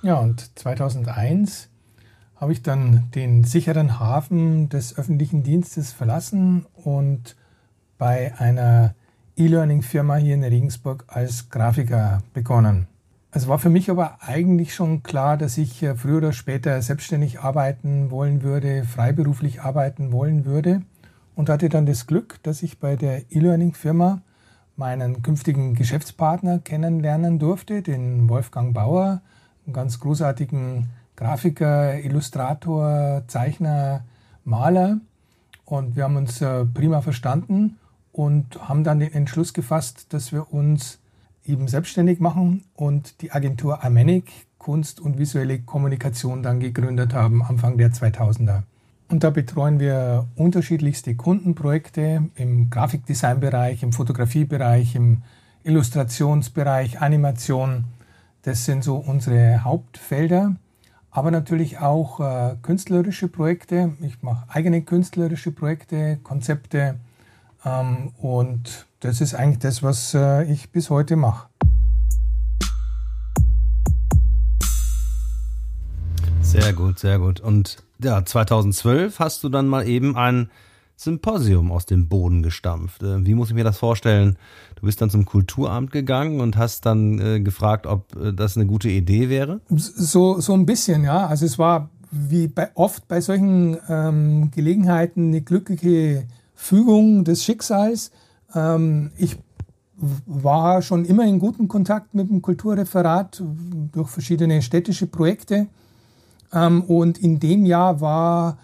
Ja, 0.00 0.14
und 0.14 0.58
2001 0.58 1.68
habe 2.36 2.52
ich 2.52 2.62
dann 2.62 3.10
den 3.14 3.44
sicheren 3.44 4.00
Hafen 4.00 4.70
des 4.70 4.96
öffentlichen 4.96 5.42
Dienstes 5.42 5.92
verlassen 5.92 6.64
und 6.72 7.36
bei 7.98 8.32
einer 8.38 8.94
E-Learning-Firma 9.36 10.16
hier 10.16 10.34
in 10.34 10.44
Regensburg 10.44 11.04
als 11.08 11.50
Grafiker 11.50 12.22
begonnen. 12.32 12.86
Es 13.32 13.48
war 13.48 13.58
für 13.58 13.70
mich 13.70 13.90
aber 13.90 14.22
eigentlich 14.22 14.74
schon 14.74 15.02
klar, 15.02 15.36
dass 15.36 15.58
ich 15.58 15.82
äh, 15.82 15.94
früher 15.94 16.18
oder 16.18 16.32
später 16.32 16.80
selbstständig 16.80 17.40
arbeiten 17.40 18.10
wollen 18.10 18.42
würde, 18.42 18.84
freiberuflich 18.84 19.60
arbeiten 19.60 20.10
wollen 20.10 20.46
würde 20.46 20.82
und 21.34 21.48
hatte 21.48 21.68
dann 21.68 21.86
das 21.86 22.06
Glück, 22.06 22.42
dass 22.42 22.62
ich 22.62 22.78
bei 22.78 22.96
der 22.96 23.30
E-Learning-Firma 23.30 24.22
meinen 24.76 25.22
künftigen 25.22 25.74
Geschäftspartner 25.74 26.58
kennenlernen 26.58 27.38
durfte, 27.38 27.82
den 27.82 28.28
Wolfgang 28.28 28.74
Bauer, 28.74 29.22
einen 29.66 29.72
ganz 29.72 30.00
großartigen 30.00 30.88
Grafiker, 31.16 31.98
Illustrator, 32.00 33.22
Zeichner, 33.26 34.04
Maler. 34.44 35.00
Und 35.64 35.94
wir 35.96 36.04
haben 36.04 36.16
uns 36.16 36.40
äh, 36.40 36.64
prima 36.64 37.00
verstanden 37.00 37.78
und 38.10 38.68
haben 38.68 38.84
dann 38.84 39.00
den 39.00 39.12
Entschluss 39.12 39.54
gefasst, 39.54 40.12
dass 40.12 40.32
wir 40.32 40.52
uns 40.52 40.98
eben 41.44 41.68
selbstständig 41.68 42.20
machen 42.20 42.64
und 42.74 43.20
die 43.22 43.32
Agentur 43.32 43.84
Amenic 43.84 44.30
Kunst 44.58 45.00
und 45.00 45.18
visuelle 45.18 45.60
Kommunikation 45.60 46.42
dann 46.42 46.60
gegründet 46.60 47.14
haben, 47.14 47.42
Anfang 47.42 47.78
der 47.78 47.90
2000er. 47.90 48.62
Und 49.12 49.24
da 49.24 49.28
betreuen 49.28 49.78
wir 49.78 50.26
unterschiedlichste 50.36 51.14
Kundenprojekte 51.14 52.30
im 52.34 52.70
Grafikdesignbereich, 52.70 53.82
im 53.82 53.92
Fotografiebereich, 53.92 54.94
im 54.94 55.20
Illustrationsbereich, 55.64 57.02
Animation. 57.02 57.84
Das 58.40 58.64
sind 58.64 58.82
so 58.82 58.96
unsere 58.96 59.64
Hauptfelder. 59.64 60.56
Aber 61.10 61.30
natürlich 61.30 61.78
auch 61.78 62.20
äh, 62.20 62.56
künstlerische 62.62 63.28
Projekte. 63.28 63.92
Ich 64.00 64.22
mache 64.22 64.46
eigene 64.48 64.80
künstlerische 64.80 65.52
Projekte, 65.52 66.16
Konzepte. 66.22 66.98
Ähm, 67.66 68.12
und 68.16 68.86
das 69.00 69.20
ist 69.20 69.34
eigentlich 69.34 69.58
das, 69.58 69.82
was 69.82 70.14
äh, 70.14 70.50
ich 70.50 70.70
bis 70.70 70.88
heute 70.88 71.16
mache. 71.16 71.48
Sehr 76.40 76.72
gut, 76.72 76.98
sehr 76.98 77.18
gut. 77.18 77.40
Und 77.40 77.82
ja, 78.02 78.24
2012 78.24 79.18
hast 79.18 79.44
du 79.44 79.48
dann 79.48 79.68
mal 79.68 79.86
eben 79.86 80.16
ein 80.16 80.50
Symposium 80.96 81.72
aus 81.72 81.86
dem 81.86 82.08
Boden 82.08 82.42
gestampft. 82.42 83.02
Äh, 83.02 83.24
wie 83.26 83.34
muss 83.34 83.48
ich 83.48 83.54
mir 83.54 83.64
das 83.64 83.78
vorstellen? 83.78 84.36
Du 84.76 84.86
bist 84.86 85.00
dann 85.00 85.10
zum 85.10 85.24
Kulturamt 85.24 85.90
gegangen 85.90 86.40
und 86.40 86.56
hast 86.56 86.86
dann 86.86 87.18
äh, 87.18 87.40
gefragt, 87.40 87.86
ob 87.86 88.14
äh, 88.16 88.32
das 88.32 88.56
eine 88.56 88.66
gute 88.66 88.88
Idee 88.88 89.28
wäre? 89.28 89.60
So, 89.68 90.40
so 90.40 90.54
ein 90.54 90.66
bisschen, 90.66 91.04
ja. 91.04 91.26
Also 91.26 91.46
es 91.46 91.58
war 91.58 91.90
wie 92.10 92.46
bei, 92.46 92.70
oft 92.74 93.08
bei 93.08 93.20
solchen 93.20 93.78
ähm, 93.88 94.50
Gelegenheiten 94.50 95.28
eine 95.28 95.40
glückliche 95.40 96.26
Fügung 96.54 97.24
des 97.24 97.42
Schicksals. 97.42 98.12
Ähm, 98.54 99.10
ich 99.16 99.38
war 100.26 100.82
schon 100.82 101.04
immer 101.04 101.24
in 101.24 101.38
gutem 101.38 101.68
Kontakt 101.68 102.14
mit 102.14 102.28
dem 102.28 102.42
Kulturreferat 102.42 103.42
durch 103.92 104.08
verschiedene 104.08 104.60
städtische 104.60 105.06
Projekte 105.06 105.68
ähm, 106.52 106.82
und 106.82 107.18
in 107.18 107.40
dem 107.40 107.64
Jahr 107.64 108.00
war, 108.00 108.58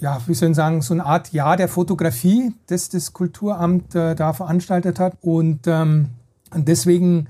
ja, 0.00 0.18
wie 0.26 0.34
soll 0.34 0.50
ich 0.50 0.56
sagen, 0.56 0.82
so 0.82 0.94
eine 0.94 1.04
Art 1.04 1.32
Jahr 1.32 1.56
der 1.56 1.68
Fotografie, 1.68 2.54
das 2.66 2.88
das 2.88 3.12
Kulturamt 3.12 3.94
äh, 3.94 4.14
da 4.14 4.32
veranstaltet 4.32 4.98
hat. 4.98 5.16
Und 5.20 5.66
ähm, 5.66 6.10
deswegen 6.54 7.26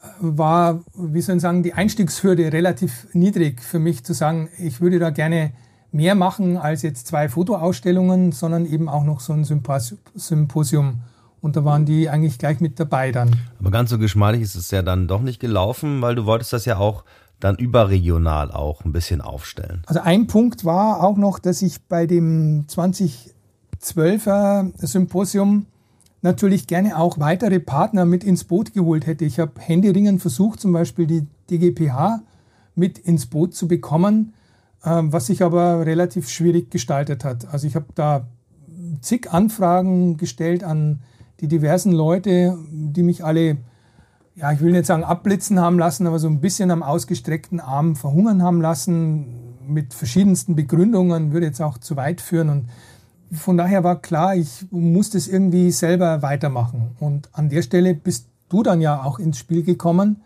äh, 0.00 0.06
war, 0.20 0.80
wie 0.94 1.22
soll 1.22 1.36
ich 1.36 1.42
sagen, 1.42 1.62
die 1.62 1.74
Einstiegshürde 1.74 2.52
relativ 2.52 3.08
niedrig 3.12 3.62
für 3.62 3.78
mich 3.78 4.04
zu 4.04 4.12
sagen, 4.12 4.48
ich 4.58 4.80
würde 4.80 4.98
da 4.98 5.10
gerne 5.10 5.52
mehr 5.90 6.14
machen 6.14 6.56
als 6.56 6.82
jetzt 6.82 7.06
zwei 7.06 7.28
Fotoausstellungen, 7.28 8.32
sondern 8.32 8.66
eben 8.66 8.88
auch 8.88 9.04
noch 9.04 9.20
so 9.20 9.32
ein 9.32 9.44
Symposium. 9.44 11.02
Und 11.40 11.56
da 11.56 11.64
waren 11.64 11.84
die 11.84 12.08
eigentlich 12.08 12.38
gleich 12.38 12.60
mit 12.60 12.78
dabei 12.78 13.10
dann. 13.10 13.30
Aber 13.58 13.70
ganz 13.70 13.90
so 13.90 13.98
geschmeidig 13.98 14.42
ist 14.42 14.54
es 14.54 14.70
ja 14.70 14.80
dann 14.82 15.08
doch 15.08 15.20
nicht 15.20 15.40
gelaufen, 15.40 16.00
weil 16.00 16.14
du 16.14 16.24
wolltest 16.24 16.52
das 16.52 16.64
ja 16.64 16.78
auch 16.78 17.04
dann 17.42 17.56
überregional 17.56 18.50
auch 18.50 18.84
ein 18.84 18.92
bisschen 18.92 19.20
aufstellen? 19.20 19.82
Also 19.86 20.00
ein 20.00 20.26
Punkt 20.26 20.64
war 20.64 21.02
auch 21.02 21.16
noch, 21.16 21.38
dass 21.38 21.62
ich 21.62 21.82
bei 21.82 22.06
dem 22.06 22.66
2012er 22.68 24.86
Symposium 24.86 25.66
natürlich 26.22 26.68
gerne 26.68 26.96
auch 26.96 27.18
weitere 27.18 27.58
Partner 27.58 28.04
mit 28.04 28.24
ins 28.24 28.44
Boot 28.44 28.72
geholt 28.72 29.06
hätte. 29.06 29.24
Ich 29.24 29.40
habe 29.40 29.52
händeringend 29.58 30.22
versucht, 30.22 30.60
zum 30.60 30.72
Beispiel 30.72 31.06
die 31.06 31.26
DGPH 31.50 32.20
mit 32.74 32.98
ins 32.98 33.26
Boot 33.26 33.54
zu 33.54 33.68
bekommen, 33.68 34.32
ähm, 34.84 35.12
was 35.12 35.26
sich 35.26 35.42
aber 35.42 35.84
relativ 35.84 36.28
schwierig 36.28 36.70
gestaltet 36.70 37.24
hat. 37.24 37.52
Also 37.52 37.66
ich 37.66 37.74
habe 37.74 37.86
da 37.94 38.28
zig 39.00 39.30
Anfragen 39.30 40.16
gestellt 40.16 40.64
an 40.64 41.00
die 41.40 41.48
diversen 41.48 41.92
Leute, 41.92 42.56
die 42.70 43.02
mich 43.02 43.24
alle 43.24 43.58
ja, 44.34 44.52
ich 44.52 44.60
will 44.60 44.72
nicht 44.72 44.86
sagen 44.86 45.04
abblitzen 45.04 45.60
haben 45.60 45.78
lassen, 45.78 46.06
aber 46.06 46.18
so 46.18 46.28
ein 46.28 46.40
bisschen 46.40 46.70
am 46.70 46.82
ausgestreckten 46.82 47.60
Arm 47.60 47.96
verhungern 47.96 48.42
haben 48.42 48.60
lassen, 48.60 49.26
mit 49.66 49.94
verschiedensten 49.94 50.56
Begründungen, 50.56 51.32
würde 51.32 51.46
jetzt 51.46 51.60
auch 51.60 51.78
zu 51.78 51.96
weit 51.96 52.20
führen. 52.20 52.48
Und 52.48 52.68
von 53.32 53.56
daher 53.56 53.84
war 53.84 54.00
klar, 54.00 54.34
ich 54.34 54.66
muss 54.70 55.10
das 55.10 55.28
irgendwie 55.28 55.70
selber 55.70 56.22
weitermachen. 56.22 56.92
Und 56.98 57.28
an 57.32 57.48
der 57.48 57.62
Stelle 57.62 57.94
bist 57.94 58.28
du 58.48 58.62
dann 58.62 58.80
ja 58.80 59.02
auch 59.02 59.18
ins 59.18 59.38
Spiel 59.38 59.62
gekommen, 59.62 60.22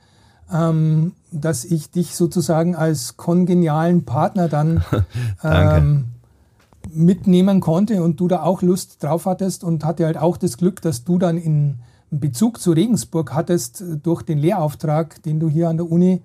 ähm, 0.52 1.12
dass 1.32 1.64
ich 1.64 1.90
dich 1.90 2.14
sozusagen 2.14 2.76
als 2.76 3.16
kongenialen 3.16 4.04
Partner 4.04 4.48
dann 4.48 4.84
ähm, 5.44 6.06
mitnehmen 6.90 7.60
konnte 7.60 8.02
und 8.02 8.20
du 8.20 8.28
da 8.28 8.42
auch 8.42 8.62
Lust 8.62 9.02
drauf 9.02 9.26
hattest 9.26 9.64
und 9.64 9.84
hatte 9.84 10.04
halt 10.06 10.16
auch 10.16 10.36
das 10.36 10.56
Glück, 10.56 10.80
dass 10.80 11.04
du 11.04 11.18
dann 11.18 11.36
in 11.36 11.80
einen 12.16 12.20
Bezug 12.20 12.60
zu 12.60 12.72
Regensburg 12.72 13.34
hattest 13.34 13.84
durch 14.02 14.22
den 14.22 14.38
Lehrauftrag, 14.38 15.22
den 15.22 15.38
du 15.38 15.50
hier 15.50 15.68
an 15.68 15.76
der 15.76 15.90
Uni 15.90 16.22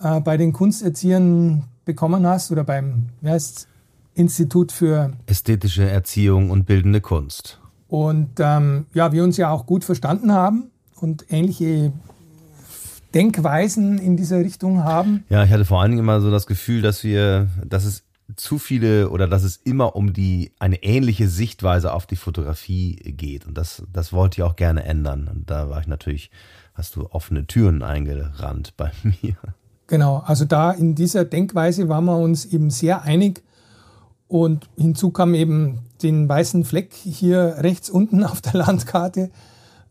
äh, 0.00 0.20
bei 0.20 0.36
den 0.36 0.52
Kunsterziehern 0.52 1.64
bekommen 1.84 2.26
hast 2.26 2.52
oder 2.52 2.62
beim 2.62 3.06
wie 3.20 3.30
heißt, 3.30 3.66
Institut 4.14 4.70
für 4.72 5.12
ästhetische 5.26 5.88
Erziehung 5.88 6.50
und 6.50 6.64
bildende 6.64 7.00
Kunst. 7.00 7.60
Und 7.88 8.30
ähm, 8.38 8.86
ja, 8.94 9.12
wir 9.12 9.24
uns 9.24 9.36
ja 9.36 9.50
auch 9.50 9.66
gut 9.66 9.84
verstanden 9.84 10.32
haben 10.32 10.70
und 10.94 11.26
ähnliche 11.28 11.92
Denkweisen 13.12 13.98
in 13.98 14.16
dieser 14.16 14.38
Richtung 14.38 14.84
haben. 14.84 15.24
Ja, 15.28 15.44
ich 15.44 15.50
hatte 15.50 15.64
vor 15.64 15.80
allen 15.80 15.90
Dingen 15.90 16.00
immer 16.00 16.20
so 16.20 16.30
das 16.30 16.46
Gefühl, 16.46 16.82
dass 16.82 17.04
wir, 17.04 17.48
dass 17.64 17.84
es 17.84 18.04
zu 18.36 18.58
viele 18.58 19.10
oder 19.10 19.26
dass 19.26 19.42
es 19.42 19.56
immer 19.56 19.96
um 19.96 20.12
die 20.12 20.52
eine 20.58 20.82
ähnliche 20.82 21.28
Sichtweise 21.28 21.92
auf 21.92 22.06
die 22.06 22.16
Fotografie 22.16 22.96
geht 22.96 23.46
und 23.46 23.56
das 23.56 23.82
das 23.92 24.12
wollte 24.12 24.40
ich 24.40 24.42
auch 24.42 24.56
gerne 24.56 24.84
ändern 24.84 25.28
und 25.32 25.50
da 25.50 25.70
war 25.70 25.80
ich 25.80 25.86
natürlich 25.86 26.30
hast 26.76 26.96
du 26.96 27.06
offene 27.10 27.46
Türen 27.46 27.82
eingerannt 27.82 28.74
bei 28.76 28.92
mir. 29.02 29.36
Genau, 29.86 30.18
also 30.18 30.44
da 30.44 30.72
in 30.72 30.94
dieser 30.94 31.24
Denkweise 31.24 31.88
waren 31.88 32.04
wir 32.04 32.16
uns 32.16 32.44
eben 32.44 32.70
sehr 32.70 33.02
einig. 33.02 33.42
Und 34.28 34.68
hinzu 34.76 35.10
kam 35.10 35.34
eben 35.34 35.78
den 36.02 36.28
weißen 36.28 36.64
Fleck 36.64 36.92
hier 36.92 37.56
rechts 37.58 37.88
unten 37.88 38.24
auf 38.24 38.40
der 38.40 38.54
Landkarte 38.54 39.30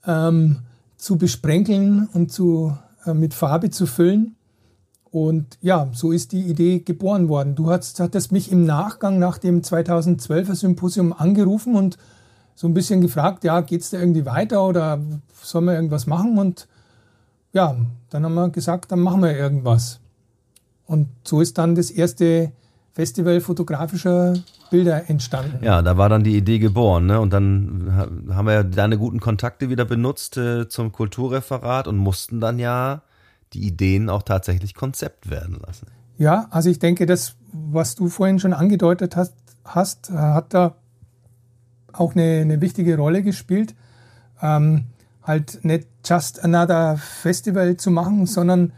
ähm, 0.05 0.59
zu 0.97 1.17
besprenkeln 1.17 2.09
und 2.13 2.31
zu, 2.31 2.77
äh, 3.05 3.13
mit 3.13 3.33
Farbe 3.33 3.69
zu 3.69 3.85
füllen. 3.85 4.34
Und 5.15 5.57
ja, 5.61 5.87
so 5.93 6.11
ist 6.11 6.33
die 6.33 6.41
Idee 6.41 6.79
geboren 6.79 7.29
worden. 7.29 7.55
Du 7.55 7.71
hast, 7.71 8.01
hattest 8.01 8.33
mich 8.33 8.51
im 8.51 8.65
Nachgang 8.65 9.17
nach 9.17 9.37
dem 9.37 9.61
2012er 9.61 10.55
Symposium 10.55 11.13
angerufen 11.13 11.77
und 11.77 11.97
so 12.53 12.67
ein 12.67 12.73
bisschen 12.73 12.99
gefragt, 12.99 13.45
ja, 13.45 13.61
geht 13.61 13.79
es 13.79 13.91
da 13.91 13.99
irgendwie 13.99 14.25
weiter 14.25 14.67
oder 14.67 14.99
sollen 15.41 15.63
wir 15.65 15.75
irgendwas 15.75 16.05
machen? 16.05 16.37
Und 16.37 16.67
ja, 17.53 17.77
dann 18.09 18.25
haben 18.25 18.33
wir 18.33 18.49
gesagt, 18.49 18.91
dann 18.91 18.99
machen 18.99 19.21
wir 19.21 19.37
irgendwas. 19.37 20.01
Und 20.85 21.07
so 21.23 21.39
ist 21.39 21.57
dann 21.57 21.75
das 21.75 21.91
erste 21.91 22.51
Festival 22.91 23.39
fotografischer 23.39 24.33
Bilder 24.69 25.09
entstanden. 25.09 25.63
Ja, 25.63 25.81
da 25.81 25.95
war 25.95 26.09
dann 26.09 26.25
die 26.25 26.35
Idee 26.35 26.59
geboren. 26.59 27.05
Ne? 27.05 27.21
Und 27.21 27.31
dann 27.31 28.09
haben 28.33 28.47
wir 28.47 28.53
ja 28.53 28.63
deine 28.63 28.97
guten 28.97 29.21
Kontakte 29.21 29.69
wieder 29.69 29.85
benutzt 29.85 30.35
äh, 30.35 30.67
zum 30.67 30.91
Kulturreferat 30.91 31.87
und 31.87 31.95
mussten 31.95 32.41
dann 32.41 32.59
ja 32.59 33.01
die 33.55 33.65
Ideen 33.65 34.09
auch 34.09 34.23
tatsächlich 34.23 34.75
Konzept 34.75 35.29
werden 35.29 35.59
lassen. 35.65 35.87
Ja, 36.17 36.47
also 36.51 36.69
ich 36.69 36.79
denke, 36.79 37.05
das, 37.05 37.35
was 37.51 37.95
du 37.95 38.07
vorhin 38.07 38.39
schon 38.39 38.53
angedeutet 38.53 39.15
hast, 39.15 39.33
hast 39.63 40.11
hat 40.11 40.53
da 40.53 40.75
auch 41.91 42.15
eine, 42.15 42.41
eine 42.41 42.61
wichtige 42.61 42.97
Rolle 42.97 43.23
gespielt. 43.23 43.75
Ähm, 44.41 44.85
halt 45.23 45.63
nicht 45.63 45.87
just 46.05 46.43
another 46.43 46.97
Festival 46.97 47.77
zu 47.77 47.91
machen, 47.91 48.25
sondern 48.25 48.73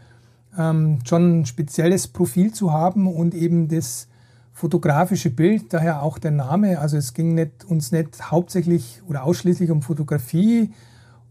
ähm, 0.56 1.00
schon 1.04 1.40
ein 1.40 1.46
spezielles 1.46 2.08
Profil 2.08 2.52
zu 2.52 2.72
haben 2.72 3.06
und 3.06 3.34
eben 3.34 3.68
das 3.68 4.08
fotografische 4.52 5.30
Bild, 5.30 5.72
daher 5.72 6.02
auch 6.02 6.18
der 6.18 6.32
Name. 6.32 6.80
Also 6.80 6.96
es 6.96 7.14
ging 7.14 7.34
nicht, 7.34 7.64
uns 7.64 7.92
nicht 7.92 8.30
hauptsächlich 8.30 9.02
oder 9.06 9.24
ausschließlich 9.24 9.70
um 9.70 9.82
Fotografie, 9.82 10.72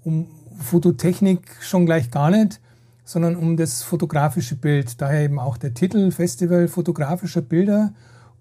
um 0.03 0.27
Fototechnik 0.59 1.41
schon 1.61 1.85
gleich 1.85 2.09
gar 2.09 2.29
nicht, 2.29 2.61
sondern 3.07 3.37
um 3.37 3.55
das 3.55 3.83
fotografische 3.83 4.57
Bild. 4.57 4.99
Daher 5.01 5.23
eben 5.23 5.39
auch 5.39 5.55
der 5.55 5.73
Titel 5.73 6.11
Festival 6.11 6.67
fotografischer 6.67 7.41
Bilder. 7.41 7.93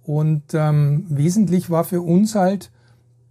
Und 0.02 0.42
ähm, 0.54 1.06
wesentlich 1.08 1.70
war 1.70 1.84
für 1.84 2.00
uns 2.00 2.34
halt 2.34 2.72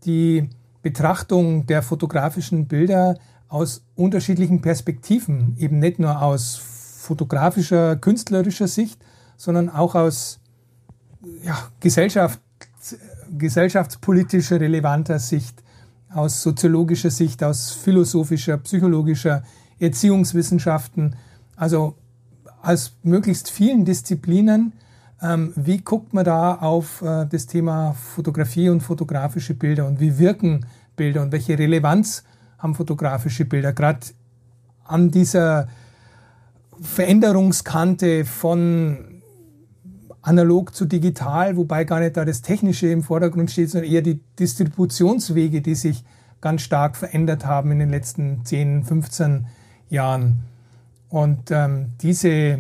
die 0.05 0.49
Betrachtung 0.81 1.65
der 1.65 1.81
fotografischen 1.81 2.67
Bilder 2.69 3.17
aus 3.49 3.83
unterschiedlichen 3.95 4.61
Perspektiven, 4.61 5.57
eben 5.59 5.79
nicht 5.79 5.99
nur 5.99 6.21
aus 6.21 6.55
fotografischer, 6.55 7.97
künstlerischer 7.97 8.69
Sicht, 8.69 8.97
sondern 9.35 9.69
auch 9.69 9.93
aus 9.93 10.39
ja, 11.43 11.57
Gesellschaft, 11.81 12.39
gesellschaftspolitischer 13.37 14.61
relevanter 14.61 15.19
Sicht, 15.19 15.61
aus 16.13 16.41
soziologischer 16.41 17.11
Sicht, 17.11 17.43
aus 17.43 17.71
philosophischer, 17.71 18.57
psychologischer, 18.59 19.43
Erziehungswissenschaften, 19.79 21.15
also 21.55 21.95
aus 22.61 22.97
möglichst 23.03 23.49
vielen 23.49 23.85
Disziplinen. 23.85 24.73
Ähm, 25.21 25.53
wie 25.55 25.77
guckt 25.77 26.13
man 26.13 26.25
da 26.25 26.55
auf 26.55 27.01
äh, 27.01 27.25
das 27.25 27.47
Thema 27.47 27.93
Fotografie 27.93 28.69
und 28.69 28.81
fotografische 28.81 29.53
Bilder 29.53 29.87
und 29.87 29.99
wie 29.99 30.17
wirken 30.17 30.65
Bilder 30.95 31.21
und 31.21 31.31
welche 31.31 31.57
Relevanz 31.57 32.23
haben 32.57 32.75
fotografische 32.75 33.45
Bilder? 33.45 33.71
Gerade 33.71 33.99
an 34.83 35.11
dieser 35.11 35.67
Veränderungskante 36.81 38.25
von 38.25 39.21
analog 40.21 40.75
zu 40.75 40.85
digital, 40.85 41.55
wobei 41.55 41.83
gar 41.83 41.99
nicht 41.99 42.17
da 42.17 42.25
das 42.25 42.41
Technische 42.41 42.87
im 42.87 43.03
Vordergrund 43.03 43.51
steht, 43.51 43.69
sondern 43.69 43.89
eher 43.89 44.01
die 44.01 44.19
Distributionswege, 44.39 45.61
die 45.61 45.75
sich 45.75 46.03
ganz 46.41 46.61
stark 46.61 46.97
verändert 46.97 47.45
haben 47.45 47.71
in 47.71 47.79
den 47.79 47.89
letzten 47.89 48.43
10, 48.43 48.83
15 48.83 49.25
Jahren. 49.31 49.47
Jahren. 49.95 50.43
Und 51.09 51.49
ähm, 51.51 51.93
diese 52.01 52.59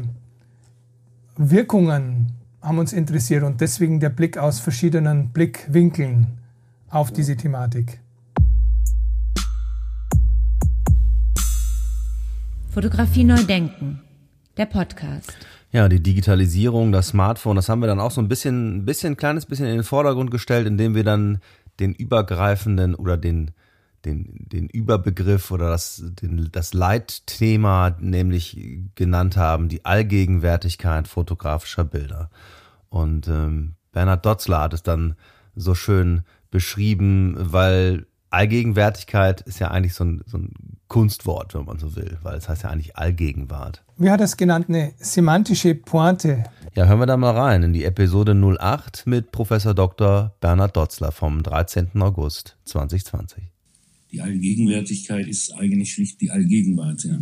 Wirkungen 1.37 2.31
haben 2.61 2.79
uns 2.79 2.93
interessiert 2.93 3.43
und 3.43 3.61
deswegen 3.61 3.99
der 3.99 4.09
Blick 4.09 4.37
aus 4.37 4.59
verschiedenen 4.59 5.29
Blickwinkeln 5.29 6.27
auf 6.89 7.11
diese 7.11 7.35
Thematik. 7.35 7.99
Fotografie 12.71 13.23
neu 13.23 13.43
denken, 13.43 14.01
der 14.57 14.65
Podcast. 14.65 15.33
Ja, 15.71 15.87
die 15.89 16.01
Digitalisierung, 16.01 16.91
das 16.91 17.09
Smartphone, 17.09 17.57
das 17.57 17.69
haben 17.69 17.81
wir 17.81 17.87
dann 17.87 17.99
auch 17.99 18.11
so 18.11 18.21
ein 18.21 18.27
bisschen, 18.27 18.77
ein 18.77 18.85
bisschen, 18.85 19.13
ein 19.13 19.17
kleines 19.17 19.45
bisschen 19.45 19.67
in 19.67 19.75
den 19.75 19.83
Vordergrund 19.83 20.31
gestellt, 20.31 20.67
indem 20.67 20.95
wir 20.95 21.03
dann 21.03 21.39
den 21.79 21.93
übergreifenden 21.93 22.95
oder 22.95 23.17
den 23.17 23.51
den, 24.05 24.47
den 24.51 24.67
Überbegriff 24.67 25.51
oder 25.51 25.69
das, 25.69 26.03
den, 26.21 26.49
das 26.51 26.73
Leitthema 26.73 27.95
nämlich 27.99 28.57
genannt 28.95 29.37
haben, 29.37 29.69
die 29.69 29.85
Allgegenwärtigkeit 29.85 31.07
fotografischer 31.07 31.83
Bilder. 31.83 32.29
Und 32.89 33.27
ähm, 33.27 33.75
Bernhard 33.91 34.25
Dotzler 34.25 34.61
hat 34.61 34.73
es 34.73 34.83
dann 34.83 35.15
so 35.55 35.75
schön 35.75 36.23
beschrieben, 36.51 37.35
weil 37.37 38.05
Allgegenwärtigkeit 38.29 39.41
ist 39.41 39.59
ja 39.59 39.69
eigentlich 39.71 39.93
so 39.93 40.03
ein, 40.03 40.21
so 40.25 40.37
ein 40.37 40.51
Kunstwort, 40.87 41.55
wenn 41.55 41.65
man 41.65 41.79
so 41.79 41.95
will, 41.95 42.17
weil 42.21 42.37
es 42.37 42.49
heißt 42.49 42.63
ja 42.63 42.69
eigentlich 42.69 42.97
Allgegenwart. 42.97 43.83
Wie 43.97 44.11
hat 44.11 44.21
es 44.21 44.37
genannt? 44.37 44.65
Eine 44.67 44.93
semantische 44.97 45.73
Pointe. 45.73 46.43
Ja, 46.73 46.85
hören 46.85 46.99
wir 46.99 47.05
da 47.05 47.17
mal 47.17 47.35
rein 47.35 47.63
in 47.63 47.73
die 47.73 47.85
Episode 47.85 48.35
08 48.35 49.03
mit 49.07 49.31
Professor 49.31 49.73
Dr. 49.73 50.35
Bernhard 50.41 50.75
Dotzler 50.75 51.11
vom 51.11 51.43
13. 51.43 52.01
August 52.01 52.57
2020. 52.65 53.54
Die 54.15 54.21
Allgegenwärtigkeit 54.21 55.27
ist 55.27 55.51
eigentlich 55.51 55.91
schlicht 55.91 56.21
die 56.21 56.31
Allgegenwart. 56.31 57.03
Ja. 57.03 57.19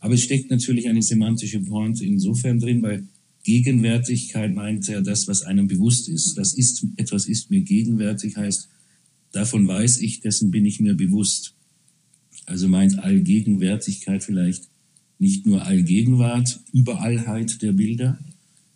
Aber 0.00 0.14
es 0.14 0.24
steckt 0.24 0.50
natürlich 0.50 0.88
eine 0.88 1.02
semantische 1.02 1.60
Pointe 1.60 2.04
insofern 2.04 2.58
drin, 2.58 2.82
weil 2.82 3.06
Gegenwärtigkeit 3.44 4.52
meint 4.52 4.88
ja 4.88 5.02
das, 5.02 5.28
was 5.28 5.42
einem 5.42 5.68
bewusst 5.68 6.08
ist. 6.08 6.36
Das 6.36 6.54
ist, 6.54 6.84
etwas 6.96 7.28
ist 7.28 7.48
mir 7.48 7.60
gegenwärtig, 7.60 8.36
heißt, 8.36 8.68
davon 9.30 9.68
weiß 9.68 10.00
ich, 10.00 10.18
dessen 10.18 10.50
bin 10.50 10.66
ich 10.66 10.80
mir 10.80 10.94
bewusst. 10.94 11.54
Also 12.44 12.66
meint 12.66 12.98
Allgegenwärtigkeit 12.98 14.24
vielleicht 14.24 14.64
nicht 15.20 15.46
nur 15.46 15.64
Allgegenwart, 15.64 16.58
Überallheit 16.72 17.62
der 17.62 17.70
Bilder, 17.70 18.18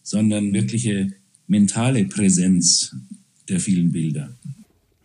sondern 0.04 0.52
wirkliche 0.52 1.14
mentale 1.48 2.04
Präsenz 2.04 2.94
der 3.48 3.58
vielen 3.58 3.90
Bilder. 3.90 4.36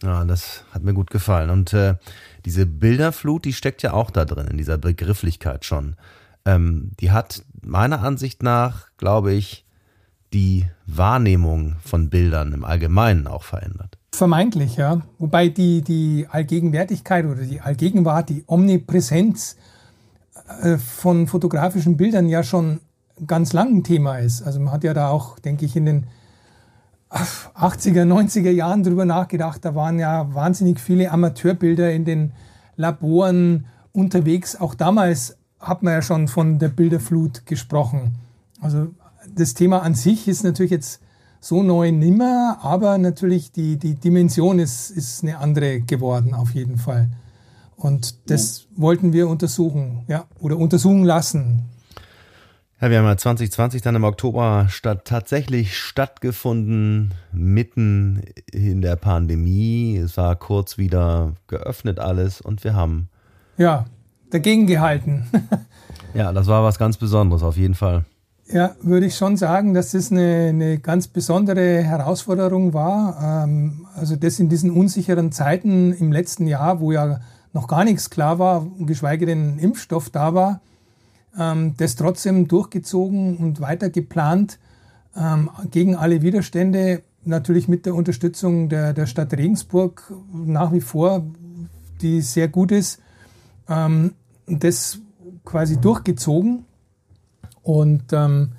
Ja, 0.03 0.23
das 0.23 0.63
hat 0.71 0.83
mir 0.83 0.93
gut 0.93 1.09
gefallen. 1.11 1.49
Und 1.49 1.73
äh, 1.73 1.95
diese 2.45 2.65
Bilderflut, 2.65 3.45
die 3.45 3.53
steckt 3.53 3.81
ja 3.81 3.93
auch 3.93 4.11
da 4.11 4.25
drin, 4.25 4.47
in 4.47 4.57
dieser 4.57 4.77
Begrifflichkeit 4.77 5.65
schon. 5.65 5.95
Ähm, 6.45 6.91
die 6.99 7.11
hat 7.11 7.43
meiner 7.61 8.01
Ansicht 8.01 8.41
nach, 8.43 8.87
glaube 8.97 9.33
ich, 9.33 9.65
die 10.33 10.65
Wahrnehmung 10.85 11.75
von 11.83 12.09
Bildern 12.09 12.53
im 12.53 12.63
Allgemeinen 12.63 13.27
auch 13.27 13.43
verändert. 13.43 13.97
Vermeintlich, 14.13 14.77
ja. 14.77 15.01
Wobei 15.17 15.49
die, 15.49 15.81
die 15.81 16.27
Allgegenwärtigkeit 16.29 17.25
oder 17.25 17.43
die 17.43 17.61
Allgegenwart, 17.61 18.29
die 18.29 18.43
Omnipräsenz 18.47 19.57
äh, 20.61 20.77
von 20.77 21.27
fotografischen 21.27 21.97
Bildern 21.97 22.27
ja 22.27 22.43
schon 22.43 22.79
ganz 23.27 23.53
lang 23.53 23.75
ein 23.75 23.83
Thema 23.83 24.17
ist. 24.17 24.41
Also 24.41 24.59
man 24.59 24.71
hat 24.71 24.83
ja 24.83 24.93
da 24.93 25.09
auch, 25.09 25.39
denke 25.39 25.65
ich, 25.65 25.75
in 25.75 25.85
den 25.85 26.07
80er, 27.11 28.03
90er 28.03 28.51
Jahren 28.51 28.83
drüber 28.83 29.05
nachgedacht. 29.05 29.65
Da 29.65 29.75
waren 29.75 29.99
ja 29.99 30.33
wahnsinnig 30.33 30.79
viele 30.79 31.11
Amateurbilder 31.11 31.91
in 31.91 32.05
den 32.05 32.31
Laboren 32.75 33.65
unterwegs. 33.91 34.55
Auch 34.55 34.75
damals 34.75 35.37
hat 35.59 35.83
man 35.83 35.93
ja 35.93 36.01
schon 36.01 36.27
von 36.27 36.59
der 36.59 36.69
Bilderflut 36.69 37.45
gesprochen. 37.45 38.15
Also 38.61 38.87
das 39.33 39.53
Thema 39.53 39.81
an 39.81 39.95
sich 39.95 40.27
ist 40.27 40.43
natürlich 40.43 40.71
jetzt 40.71 41.01
so 41.41 41.63
neu 41.63 41.91
nimmer, 41.91 42.59
aber 42.61 42.97
natürlich 42.97 43.51
die, 43.51 43.77
die 43.77 43.95
Dimension 43.95 44.59
ist, 44.59 44.89
ist 44.89 45.23
eine 45.23 45.37
andere 45.37 45.81
geworden 45.81 46.33
auf 46.33 46.53
jeden 46.53 46.77
Fall. 46.77 47.09
Und 47.75 48.29
das 48.29 48.67
ja. 48.69 48.81
wollten 48.81 49.13
wir 49.13 49.29
untersuchen, 49.29 50.03
ja, 50.07 50.25
oder 50.39 50.57
untersuchen 50.57 51.05
lassen. 51.05 51.63
Ja, 52.81 52.89
wir 52.89 52.99
haben 52.99 53.05
ja 53.07 53.17
2020 53.17 53.81
dann 53.81 53.95
im 53.95 54.05
Oktober 54.05 54.67
statt, 54.69 55.01
tatsächlich 55.03 55.77
stattgefunden, 55.77 57.13
mitten 57.33 58.23
in 58.53 58.81
der 58.81 58.95
Pandemie. 58.95 59.97
Es 59.97 60.15
war 60.15 60.37
kurz 60.37 60.77
wieder 60.77 61.33
geöffnet 61.47 61.99
alles 61.99 62.39
und 62.39 62.63
wir 62.63 62.75
haben. 62.75 63.09
Ja, 63.57 63.83
dagegen 64.29 64.65
gehalten. 64.65 65.27
ja, 66.13 66.31
das 66.31 66.47
war 66.47 66.63
was 66.63 66.79
ganz 66.79 66.95
Besonderes, 66.95 67.43
auf 67.43 67.57
jeden 67.57 67.75
Fall. 67.75 68.05
Ja, 68.47 68.75
würde 68.81 69.07
ich 69.07 69.17
schon 69.17 69.35
sagen, 69.35 69.73
dass 69.73 69.93
es 69.93 70.09
eine, 70.09 70.47
eine 70.47 70.79
ganz 70.79 71.09
besondere 71.09 71.83
Herausforderung 71.83 72.73
war. 72.73 73.43
Ähm, 73.43 73.87
also 73.95 74.15
das 74.15 74.39
in 74.39 74.47
diesen 74.47 74.71
unsicheren 74.71 75.33
Zeiten 75.33 75.91
im 75.91 76.13
letzten 76.13 76.47
Jahr, 76.47 76.79
wo 76.79 76.93
ja 76.93 77.19
noch 77.51 77.67
gar 77.67 77.83
nichts 77.83 78.09
klar 78.09 78.39
war, 78.39 78.65
geschweige 78.79 79.25
denn 79.25 79.59
Impfstoff 79.59 80.09
da 80.09 80.33
war 80.33 80.61
ähm, 81.37 81.75
das 81.77 81.95
trotzdem 81.95 82.47
durchgezogen 82.47 83.37
und 83.37 83.61
weiter 83.61 83.89
geplant 83.89 84.59
ähm, 85.15 85.49
gegen 85.71 85.95
alle 85.95 86.21
Widerstände, 86.21 87.03
natürlich 87.25 87.67
mit 87.67 87.85
der 87.85 87.95
Unterstützung 87.95 88.69
der, 88.69 88.93
der 88.93 89.05
Stadt 89.05 89.33
Regensburg 89.33 90.13
nach 90.33 90.71
wie 90.71 90.81
vor, 90.81 91.25
die 92.01 92.21
sehr 92.21 92.47
gut 92.47 92.71
ist, 92.71 93.01
ähm, 93.67 94.13
das 94.47 94.99
quasi 95.45 95.79
durchgezogen. 95.79 96.65
Und 97.61 98.13
ähm, 98.13 98.53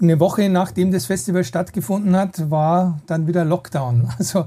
eine 0.00 0.20
Woche 0.20 0.48
nachdem 0.48 0.90
das 0.90 1.06
Festival 1.06 1.44
stattgefunden 1.44 2.16
hat, 2.16 2.50
war 2.50 3.00
dann 3.06 3.26
wieder 3.26 3.44
Lockdown. 3.44 4.08
Also 4.18 4.46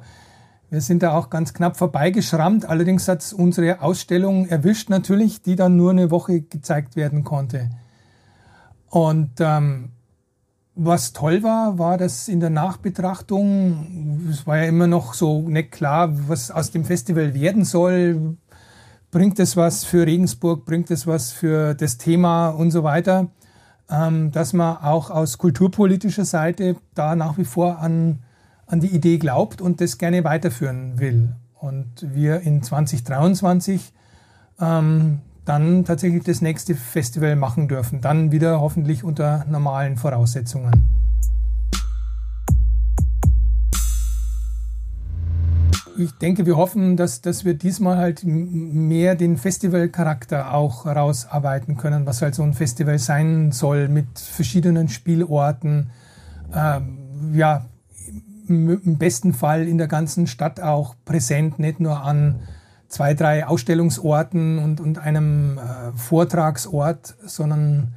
wir 0.73 0.81
sind 0.81 1.03
da 1.03 1.15
auch 1.15 1.29
ganz 1.29 1.53
knapp 1.53 1.77
vorbeigeschrammt. 1.77 2.65
Allerdings 2.65 3.07
hat 3.07 3.21
es 3.21 3.31
unsere 3.31 3.81
Ausstellung 3.81 4.47
erwischt 4.47 4.89
natürlich, 4.89 5.43
die 5.43 5.55
dann 5.55 5.77
nur 5.77 5.91
eine 5.91 6.09
Woche 6.09 6.41
gezeigt 6.41 6.95
werden 6.95 7.23
konnte. 7.23 7.69
Und 8.89 9.33
ähm, 9.37 9.89
was 10.73 11.13
toll 11.13 11.43
war, 11.43 11.77
war, 11.77 11.99
dass 11.99 12.27
in 12.27 12.39
der 12.39 12.49
Nachbetrachtung, 12.49 14.25
es 14.31 14.47
war 14.47 14.57
ja 14.57 14.63
immer 14.63 14.87
noch 14.87 15.13
so 15.13 15.47
nicht 15.47 15.71
klar, 15.71 16.09
was 16.27 16.49
aus 16.49 16.71
dem 16.71 16.85
Festival 16.85 17.35
werden 17.35 17.65
soll. 17.65 18.37
Bringt 19.11 19.37
es 19.37 19.55
was 19.55 19.83
für 19.83 20.07
Regensburg, 20.07 20.65
bringt 20.65 20.89
es 20.89 21.05
was 21.05 21.31
für 21.31 21.75
das 21.75 21.99
Thema 21.99 22.49
und 22.49 22.71
so 22.71 22.83
weiter, 22.83 23.27
ähm, 23.91 24.31
dass 24.31 24.53
man 24.53 24.77
auch 24.77 25.11
aus 25.11 25.37
kulturpolitischer 25.37 26.25
Seite 26.25 26.77
da 26.95 27.15
nach 27.15 27.37
wie 27.37 27.45
vor 27.45 27.77
an 27.77 28.23
an 28.73 28.79
die 28.79 28.87
Idee 28.87 29.19
glaubt 29.19 29.61
und 29.61 29.81
das 29.81 29.99
gerne 29.99 30.23
weiterführen 30.23 30.99
will. 30.99 31.35
Und 31.59 31.85
wir 32.01 32.41
in 32.41 32.63
2023 32.63 33.93
ähm, 34.59 35.19
dann 35.45 35.85
tatsächlich 35.85 36.23
das 36.23 36.41
nächste 36.41 36.73
Festival 36.73 37.35
machen 37.35 37.67
dürfen. 37.67 38.01
Dann 38.01 38.31
wieder 38.31 38.59
hoffentlich 38.59 39.03
unter 39.03 39.45
normalen 39.47 39.95
Voraussetzungen. 39.97 40.89
Ich 45.95 46.11
denke, 46.13 46.47
wir 46.47 46.57
hoffen, 46.57 46.97
dass, 46.97 47.21
dass 47.21 47.45
wir 47.45 47.53
diesmal 47.53 47.97
halt 47.97 48.23
mehr 48.25 49.13
den 49.13 49.37
Festivalcharakter 49.37 50.51
auch 50.51 50.87
rausarbeiten 50.87 51.77
können, 51.77 52.07
was 52.07 52.23
halt 52.23 52.33
so 52.33 52.41
ein 52.41 52.55
Festival 52.55 52.97
sein 52.97 53.51
soll 53.51 53.87
mit 53.87 54.17
verschiedenen 54.17 54.89
Spielorten. 54.89 55.91
Ähm, 56.51 57.35
ja, 57.35 57.67
im 58.53 58.97
besten 58.97 59.33
Fall 59.33 59.67
in 59.67 59.77
der 59.77 59.87
ganzen 59.87 60.27
Stadt 60.27 60.59
auch 60.61 60.95
präsent, 61.05 61.59
nicht 61.59 61.79
nur 61.79 62.01
an 62.01 62.39
zwei, 62.87 63.13
drei 63.13 63.45
Ausstellungsorten 63.45 64.59
und, 64.59 64.79
und 64.79 64.99
einem 64.99 65.57
äh, 65.57 65.97
Vortragsort, 65.97 67.15
sondern 67.25 67.93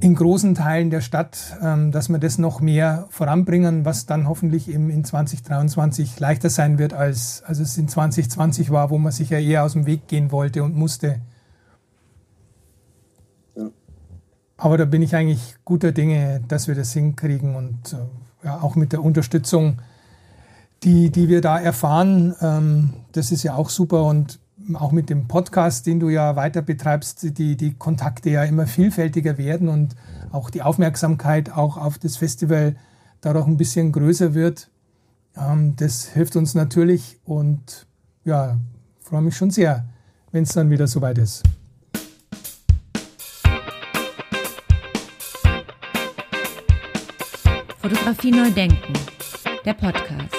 in 0.00 0.14
großen 0.14 0.54
Teilen 0.54 0.90
der 0.90 1.00
Stadt, 1.00 1.56
ähm, 1.62 1.92
dass 1.92 2.08
wir 2.08 2.18
das 2.18 2.38
noch 2.38 2.60
mehr 2.60 3.06
voranbringen, 3.10 3.84
was 3.84 4.06
dann 4.06 4.28
hoffentlich 4.28 4.68
eben 4.68 4.90
in 4.90 5.04
2023 5.04 6.18
leichter 6.18 6.50
sein 6.50 6.78
wird, 6.78 6.92
als, 6.92 7.42
als 7.46 7.60
es 7.60 7.78
in 7.78 7.88
2020 7.88 8.70
war, 8.70 8.90
wo 8.90 8.98
man 8.98 9.12
sich 9.12 9.30
ja 9.30 9.38
eher 9.38 9.64
aus 9.64 9.72
dem 9.72 9.86
Weg 9.86 10.08
gehen 10.08 10.32
wollte 10.32 10.62
und 10.62 10.74
musste. 10.74 11.20
Ja. 13.56 13.70
Aber 14.56 14.78
da 14.78 14.84
bin 14.84 15.02
ich 15.02 15.14
eigentlich 15.14 15.56
guter 15.64 15.92
Dinge, 15.92 16.42
dass 16.48 16.68
wir 16.68 16.74
das 16.74 16.92
hinkriegen 16.92 17.54
und 17.54 17.92
äh, 17.92 17.96
ja, 18.44 18.60
auch 18.60 18.76
mit 18.76 18.92
der 18.92 19.02
Unterstützung, 19.02 19.78
die, 20.82 21.10
die 21.10 21.28
wir 21.28 21.40
da 21.40 21.58
erfahren. 21.58 22.34
Ähm, 22.40 22.90
das 23.12 23.32
ist 23.32 23.42
ja 23.42 23.54
auch 23.54 23.70
super 23.70 24.04
und 24.04 24.38
auch 24.74 24.92
mit 24.92 25.10
dem 25.10 25.28
Podcast, 25.28 25.86
den 25.86 26.00
du 26.00 26.08
ja 26.08 26.36
weiter 26.36 26.62
betreibst, 26.62 27.38
die, 27.38 27.56
die 27.56 27.74
Kontakte 27.74 28.30
ja 28.30 28.44
immer 28.44 28.66
vielfältiger 28.66 29.36
werden 29.36 29.68
und 29.68 29.94
auch 30.32 30.50
die 30.50 30.62
Aufmerksamkeit 30.62 31.52
auch 31.52 31.76
auf 31.76 31.98
das 31.98 32.16
Festival 32.16 32.76
dadurch 33.20 33.46
ein 33.46 33.56
bisschen 33.56 33.92
größer 33.92 34.34
wird. 34.34 34.70
Ähm, 35.36 35.74
das 35.76 36.06
hilft 36.06 36.36
uns 36.36 36.54
natürlich 36.54 37.18
und 37.24 37.86
ja, 38.24 38.56
freue 39.00 39.22
mich 39.22 39.36
schon 39.36 39.50
sehr, 39.50 39.84
wenn 40.32 40.44
es 40.44 40.52
dann 40.52 40.70
wieder 40.70 40.86
soweit 40.86 41.18
ist. 41.18 41.42
Fotografie 47.84 48.30
neu 48.30 48.50
denken, 48.50 48.94
der 49.66 49.74
Podcast. 49.74 50.34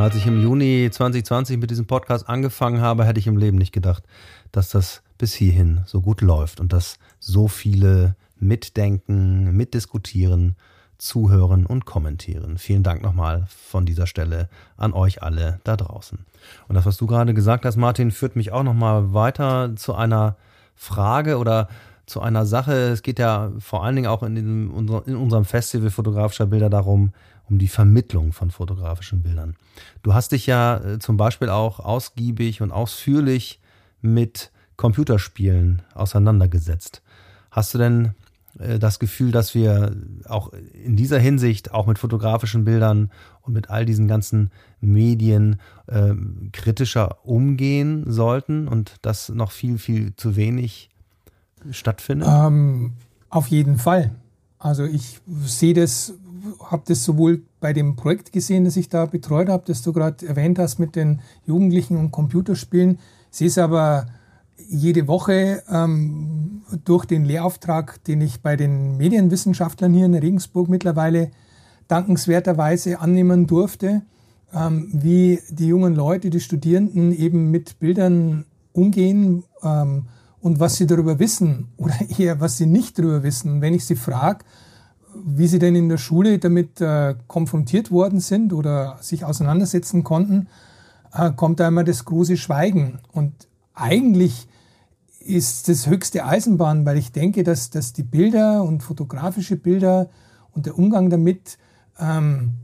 Als 0.00 0.14
ich 0.14 0.24
im 0.24 0.40
Juni 0.40 0.88
2020 0.88 1.58
mit 1.58 1.68
diesem 1.68 1.88
Podcast 1.88 2.28
angefangen 2.28 2.80
habe, 2.80 3.04
hätte 3.04 3.18
ich 3.18 3.26
im 3.26 3.36
Leben 3.36 3.58
nicht 3.58 3.72
gedacht, 3.72 4.04
dass 4.52 4.70
das 4.70 5.02
bis 5.18 5.34
hierhin 5.34 5.80
so 5.84 6.00
gut 6.00 6.20
läuft 6.20 6.60
und 6.60 6.72
dass 6.72 7.00
so 7.18 7.48
viele 7.48 8.14
mitdenken, 8.38 9.56
mitdiskutieren, 9.56 10.54
zuhören 10.96 11.66
und 11.66 11.86
kommentieren. 11.86 12.56
Vielen 12.56 12.84
Dank 12.84 13.02
nochmal 13.02 13.48
von 13.48 13.84
dieser 13.84 14.06
Stelle 14.06 14.48
an 14.76 14.92
euch 14.92 15.24
alle 15.24 15.58
da 15.64 15.76
draußen. 15.76 16.24
Und 16.68 16.74
das, 16.76 16.86
was 16.86 16.98
du 16.98 17.08
gerade 17.08 17.34
gesagt 17.34 17.64
hast, 17.64 17.74
Martin, 17.74 18.12
führt 18.12 18.36
mich 18.36 18.52
auch 18.52 18.62
nochmal 18.62 19.12
weiter 19.12 19.74
zu 19.74 19.92
einer 19.92 20.36
Frage 20.76 21.38
oder 21.38 21.68
zu 22.08 22.20
einer 22.20 22.46
Sache. 22.46 22.72
Es 22.72 23.02
geht 23.02 23.18
ja 23.18 23.52
vor 23.58 23.84
allen 23.84 23.96
Dingen 23.96 24.08
auch 24.08 24.22
in, 24.22 24.34
diesem, 24.34 24.88
in 25.06 25.16
unserem 25.16 25.44
Festival 25.44 25.90
fotografischer 25.90 26.46
Bilder 26.46 26.70
darum, 26.70 27.12
um 27.48 27.58
die 27.58 27.68
Vermittlung 27.68 28.32
von 28.32 28.50
fotografischen 28.50 29.22
Bildern. 29.22 29.56
Du 30.02 30.14
hast 30.14 30.32
dich 30.32 30.46
ja 30.46 30.78
äh, 30.78 30.98
zum 30.98 31.16
Beispiel 31.16 31.48
auch 31.48 31.80
ausgiebig 31.80 32.60
und 32.62 32.72
ausführlich 32.72 33.60
mit 34.00 34.50
Computerspielen 34.76 35.82
auseinandergesetzt. 35.94 37.02
Hast 37.50 37.74
du 37.74 37.78
denn 37.78 38.14
äh, 38.58 38.78
das 38.78 38.98
Gefühl, 38.98 39.32
dass 39.32 39.54
wir 39.54 39.96
auch 40.26 40.52
in 40.72 40.96
dieser 40.96 41.18
Hinsicht, 41.18 41.72
auch 41.72 41.86
mit 41.86 41.98
fotografischen 41.98 42.64
Bildern 42.64 43.10
und 43.42 43.52
mit 43.52 43.70
all 43.70 43.84
diesen 43.84 44.08
ganzen 44.08 44.50
Medien 44.80 45.60
äh, 45.86 46.14
kritischer 46.52 47.24
umgehen 47.24 48.04
sollten 48.10 48.68
und 48.68 48.96
das 49.02 49.28
noch 49.30 49.52
viel, 49.52 49.78
viel 49.78 50.14
zu 50.16 50.36
wenig 50.36 50.90
stattfindet? 51.70 52.28
Ähm, 52.30 52.92
auf 53.30 53.48
jeden 53.48 53.78
Fall. 53.78 54.12
Also 54.58 54.84
ich 54.84 55.20
sehe 55.44 55.74
das, 55.74 56.14
habe 56.64 56.82
das 56.86 57.04
sowohl 57.04 57.42
bei 57.60 57.72
dem 57.72 57.96
Projekt 57.96 58.32
gesehen, 58.32 58.64
das 58.64 58.76
ich 58.76 58.88
da 58.88 59.06
betreut 59.06 59.48
habe, 59.48 59.64
das 59.66 59.82
du 59.82 59.92
gerade 59.92 60.26
erwähnt 60.26 60.58
hast 60.58 60.78
mit 60.78 60.96
den 60.96 61.20
Jugendlichen 61.46 61.96
und 61.96 62.10
Computerspielen. 62.10 62.98
Sehe 63.30 63.48
es 63.48 63.58
aber 63.58 64.06
jede 64.68 65.06
Woche 65.06 65.62
ähm, 65.70 66.62
durch 66.84 67.04
den 67.04 67.24
Lehrauftrag, 67.24 68.02
den 68.04 68.20
ich 68.20 68.42
bei 68.42 68.56
den 68.56 68.96
Medienwissenschaftlern 68.96 69.92
hier 69.92 70.06
in 70.06 70.14
Regensburg 70.14 70.68
mittlerweile 70.68 71.30
dankenswerterweise 71.86 73.00
annehmen 73.00 73.46
durfte, 73.46 74.02
ähm, 74.52 74.88
wie 74.92 75.40
die 75.50 75.68
jungen 75.68 75.94
Leute, 75.94 76.30
die 76.30 76.40
Studierenden 76.40 77.12
eben 77.12 77.50
mit 77.50 77.78
Bildern 77.78 78.44
umgehen. 78.72 79.44
Ähm, 79.62 80.06
und 80.40 80.60
was 80.60 80.76
sie 80.76 80.86
darüber 80.86 81.18
wissen 81.18 81.68
oder 81.76 81.94
eher 82.16 82.40
was 82.40 82.56
sie 82.56 82.66
nicht 82.66 82.98
darüber 82.98 83.22
wissen. 83.22 83.60
wenn 83.60 83.74
ich 83.74 83.84
sie 83.84 83.96
frage, 83.96 84.44
wie 85.14 85.48
sie 85.48 85.58
denn 85.58 85.74
in 85.74 85.88
der 85.88 85.98
Schule 85.98 86.38
damit 86.38 86.80
äh, 86.80 87.16
konfrontiert 87.26 87.90
worden 87.90 88.20
sind 88.20 88.52
oder 88.52 88.98
sich 89.00 89.24
auseinandersetzen 89.24 90.04
konnten, 90.04 90.48
äh, 91.12 91.32
kommt 91.32 91.60
da 91.60 91.68
immer 91.68 91.84
das 91.84 92.04
große 92.04 92.36
Schweigen. 92.36 93.00
Und 93.12 93.32
eigentlich 93.74 94.46
ist 95.18 95.68
das 95.68 95.86
höchste 95.86 96.24
Eisenbahn, 96.24 96.86
weil 96.86 96.98
ich 96.98 97.12
denke, 97.12 97.42
dass, 97.42 97.70
dass 97.70 97.92
die 97.92 98.02
Bilder 98.02 98.62
und 98.62 98.82
fotografische 98.82 99.56
Bilder 99.56 100.08
und 100.54 100.66
der 100.66 100.78
Umgang 100.78 101.10
damit 101.10 101.58
ähm, 101.98 102.54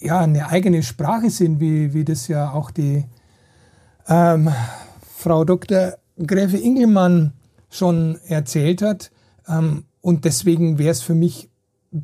ja 0.00 0.20
eine 0.20 0.48
eigene 0.48 0.82
Sprache 0.82 1.30
sind, 1.30 1.60
wie, 1.60 1.92
wie 1.92 2.04
das 2.04 2.28
ja 2.28 2.52
auch 2.52 2.70
die 2.70 3.04
ähm, 4.08 4.50
Frau 5.16 5.44
Dr. 5.44 5.94
Gräfe 6.24 6.56
Ingelmann 6.56 7.32
schon 7.70 8.18
erzählt 8.26 8.82
hat. 8.82 9.10
Ähm, 9.48 9.84
und 10.00 10.24
deswegen 10.24 10.78
wäre 10.78 10.90
es 10.90 11.02
für 11.02 11.14
mich 11.14 11.48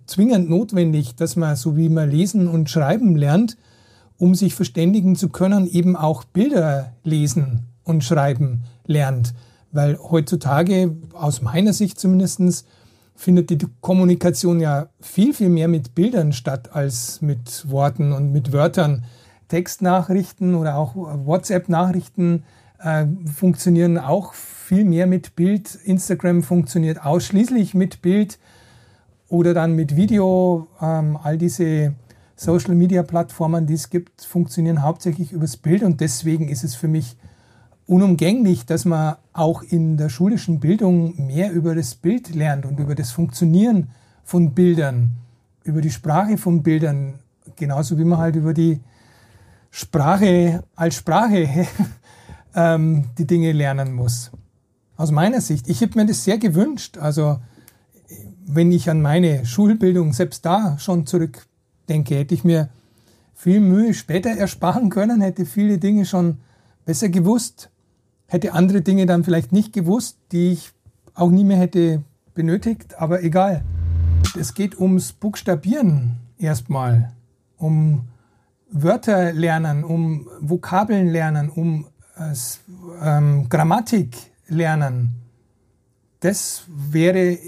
zwingend 0.07 0.49
notwendig, 0.49 1.15
dass 1.17 1.37
man, 1.37 1.57
so 1.57 1.77
wie 1.77 1.89
man 1.89 2.11
lesen 2.11 2.49
und 2.49 2.71
schreiben 2.71 3.17
lernt, 3.17 3.57
um 4.19 4.35
sich 4.35 4.55
verständigen 4.55 5.17
zu 5.17 5.29
können, 5.29 5.67
eben 5.67 5.97
auch 5.97 6.25
Bilder 6.25 6.93
lesen 7.05 7.67
und 7.85 8.05
schreiben 8.05 8.63
lernt. 8.87 9.35
Weil 9.73 9.99
heutzutage, 9.99 10.97
aus 11.13 11.43
meiner 11.43 11.73
Sicht 11.73 11.99
zumindest, 11.99 12.67
findet 13.15 13.51
die 13.51 13.59
Kommunikation 13.81 14.61
ja 14.61 14.89
viel, 15.01 15.35
viel 15.35 15.49
mehr 15.49 15.69
mit 15.69 15.95
Bildern 15.95 16.33
statt 16.33 16.71
als 16.73 17.23
mit 17.23 17.71
Worten 17.71 18.13
und 18.13 18.33
mit 18.33 18.53
Wörtern. 18.53 19.05
Textnachrichten 19.49 20.55
oder 20.55 20.77
auch 20.77 20.95
WhatsApp-Nachrichten 20.95 22.45
äh, 22.83 23.07
funktionieren 23.33 23.99
auch 23.99 24.35
viel 24.35 24.85
mehr 24.85 25.07
mit 25.07 25.37
Bild. 25.37 25.79
Instagram 25.85 26.43
funktioniert 26.43 27.05
ausschließlich 27.05 27.75
mit 27.75 28.03
Bild 28.03 28.39
oder 29.29 29.55
dann 29.55 29.75
mit 29.75 29.97
Video. 29.97 30.69
Ähm, 30.81 31.19
all 31.23 31.39
diese 31.39 31.95
Social-Media-Plattformen, 32.37 33.67
die 33.67 33.75
es 33.75 33.91
gibt, 33.91 34.23
funktionieren 34.23 34.83
hauptsächlich 34.83 35.33
übers 35.33 35.57
Bild 35.57 35.83
und 35.83 36.01
deswegen 36.01 36.49
ist 36.49 36.65
es 36.65 36.75
für 36.75 36.89
mich 36.89 37.17
unumgänglich, 37.87 38.67
dass 38.67 38.85
man 38.85 39.17
auch 39.33 39.63
in 39.63 39.97
der 39.97 40.09
schulischen 40.09 40.61
Bildung 40.61 41.27
mehr 41.27 41.53
über 41.53 41.75
das 41.75 41.95
Bild 41.95 42.35
lernt 42.35 42.67
und 42.67 42.81
über 42.81 42.95
das 42.95 43.11
Funktionieren 43.11 43.91
von 44.25 44.55
Bildern, 44.55 45.13
über 45.65 45.81
die 45.81 45.91
Sprache 45.91 46.39
von 46.39 46.63
Bildern, 46.63 47.15
genauso 47.57 47.99
wie 47.99 48.05
man 48.05 48.19
halt 48.19 48.37
über 48.37 48.55
die 48.55 48.81
Sprache 49.71 50.65
als 50.75 50.97
Sprache 50.97 51.49
ähm, 52.55 53.07
die 53.19 53.27
Dinge 53.27 53.53
lernen 53.53 53.93
muss. 53.93 54.31
Aus 54.97 55.11
meiner 55.11 55.41
Sicht, 55.41 55.69
ich 55.69 55.83
habe 55.83 55.99
mir 55.99 56.07
das 56.07 56.25
sehr 56.25 56.39
gewünscht. 56.39 56.99
Also 56.99 57.39
wenn 58.47 58.73
ich 58.73 58.91
an 58.91 59.01
meine 59.03 59.47
Schulbildung 59.47 60.13
selbst 60.13 60.45
da 60.45 60.79
schon 60.79 61.07
zurückdenke, 61.07 62.17
hätte 62.17 62.35
ich 62.35 62.45
mir 62.45 62.69
viel 63.35 63.61
Mühe 63.61 63.95
später 63.95 64.31
ersparen 64.31 64.91
können, 64.91 65.21
hätte 65.21 65.47
viele 65.47 65.79
Dinge 65.79 66.05
schon 66.05 66.39
besser 66.85 67.09
gewusst, 67.09 67.71
hätte 68.27 68.53
andere 68.53 68.83
Dinge 68.83 69.07
dann 69.07 69.25
vielleicht 69.25 69.53
nicht 69.53 69.73
gewusst, 69.73 70.19
die 70.33 70.53
ich 70.53 70.73
auch 71.15 71.31
nie 71.31 71.45
mehr 71.45 71.59
hätte 71.59 72.03
benötigt, 72.35 72.99
aber 72.99 73.23
egal. 73.23 73.65
Es 74.39 74.55
geht 74.55 74.79
ums 74.79 75.13
Buchstabieren 75.13 76.17
erstmal, 76.39 77.13
um 77.57 78.09
Wörter 78.71 79.33
lernen, 79.33 79.85
um 79.85 80.29
Vokabeln 80.41 81.09
lernen, 81.09 81.51
um 81.51 81.87
ähm, 83.03 83.49
Grammatik 83.49 84.17
lernen. 84.49 85.11
Das 86.21 86.65
wäre 86.69 87.39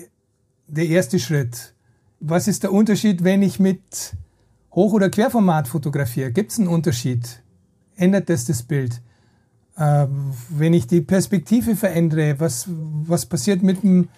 der 0.66 0.86
erste 0.86 1.18
Schritt. 1.18 1.74
Was 2.20 2.48
ist 2.48 2.62
der 2.62 2.72
Unterschied, 2.72 3.22
wenn 3.22 3.42
ich 3.42 3.60
mit 3.60 4.16
Hoch- 4.72 4.92
oder 4.92 5.10
Querformat 5.10 5.68
fotografiere? 5.68 6.32
Gibt 6.32 6.52
es 6.52 6.58
einen 6.58 6.68
Unterschied? 6.68 7.42
Ändert 7.96 8.28
das 8.28 8.46
das 8.46 8.62
Bild? 8.62 9.00
Äh, 9.76 10.06
wenn 10.48 10.72
ich 10.72 10.86
die 10.86 11.00
Perspektive 11.00 11.76
verändere, 11.76 12.40
was, 12.40 12.66
was 12.68 13.26
passiert 13.26 13.62
mit 13.62 13.82
dem 13.82 14.08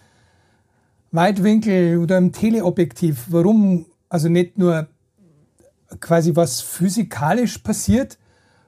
Weitwinkel 1.12 1.98
oder 1.98 2.18
dem 2.18 2.32
Teleobjektiv? 2.32 3.26
Warum 3.28 3.86
also 4.08 4.28
nicht 4.28 4.58
nur 4.58 4.88
quasi 6.00 6.34
was 6.34 6.60
physikalisch 6.60 7.58
passiert, 7.58 8.18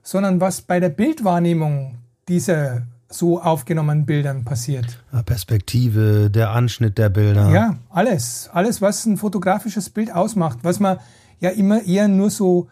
sondern 0.03 0.41
was 0.41 0.61
bei 0.61 0.79
der 0.79 0.89
Bildwahrnehmung 0.89 1.97
dieser 2.27 2.83
so 3.09 3.41
aufgenommenen 3.41 4.05
Bildern 4.05 4.45
passiert. 4.45 5.03
Perspektive, 5.25 6.29
der 6.29 6.51
Anschnitt 6.51 6.97
der 6.97 7.09
Bilder. 7.09 7.49
Ja, 7.49 7.77
alles. 7.89 8.49
Alles, 8.53 8.81
was 8.81 9.05
ein 9.05 9.17
fotografisches 9.17 9.89
Bild 9.89 10.13
ausmacht, 10.13 10.59
was 10.61 10.79
man 10.79 10.99
ja 11.39 11.49
immer 11.49 11.83
eher 11.83 12.07
nur 12.07 12.29
so 12.29 12.67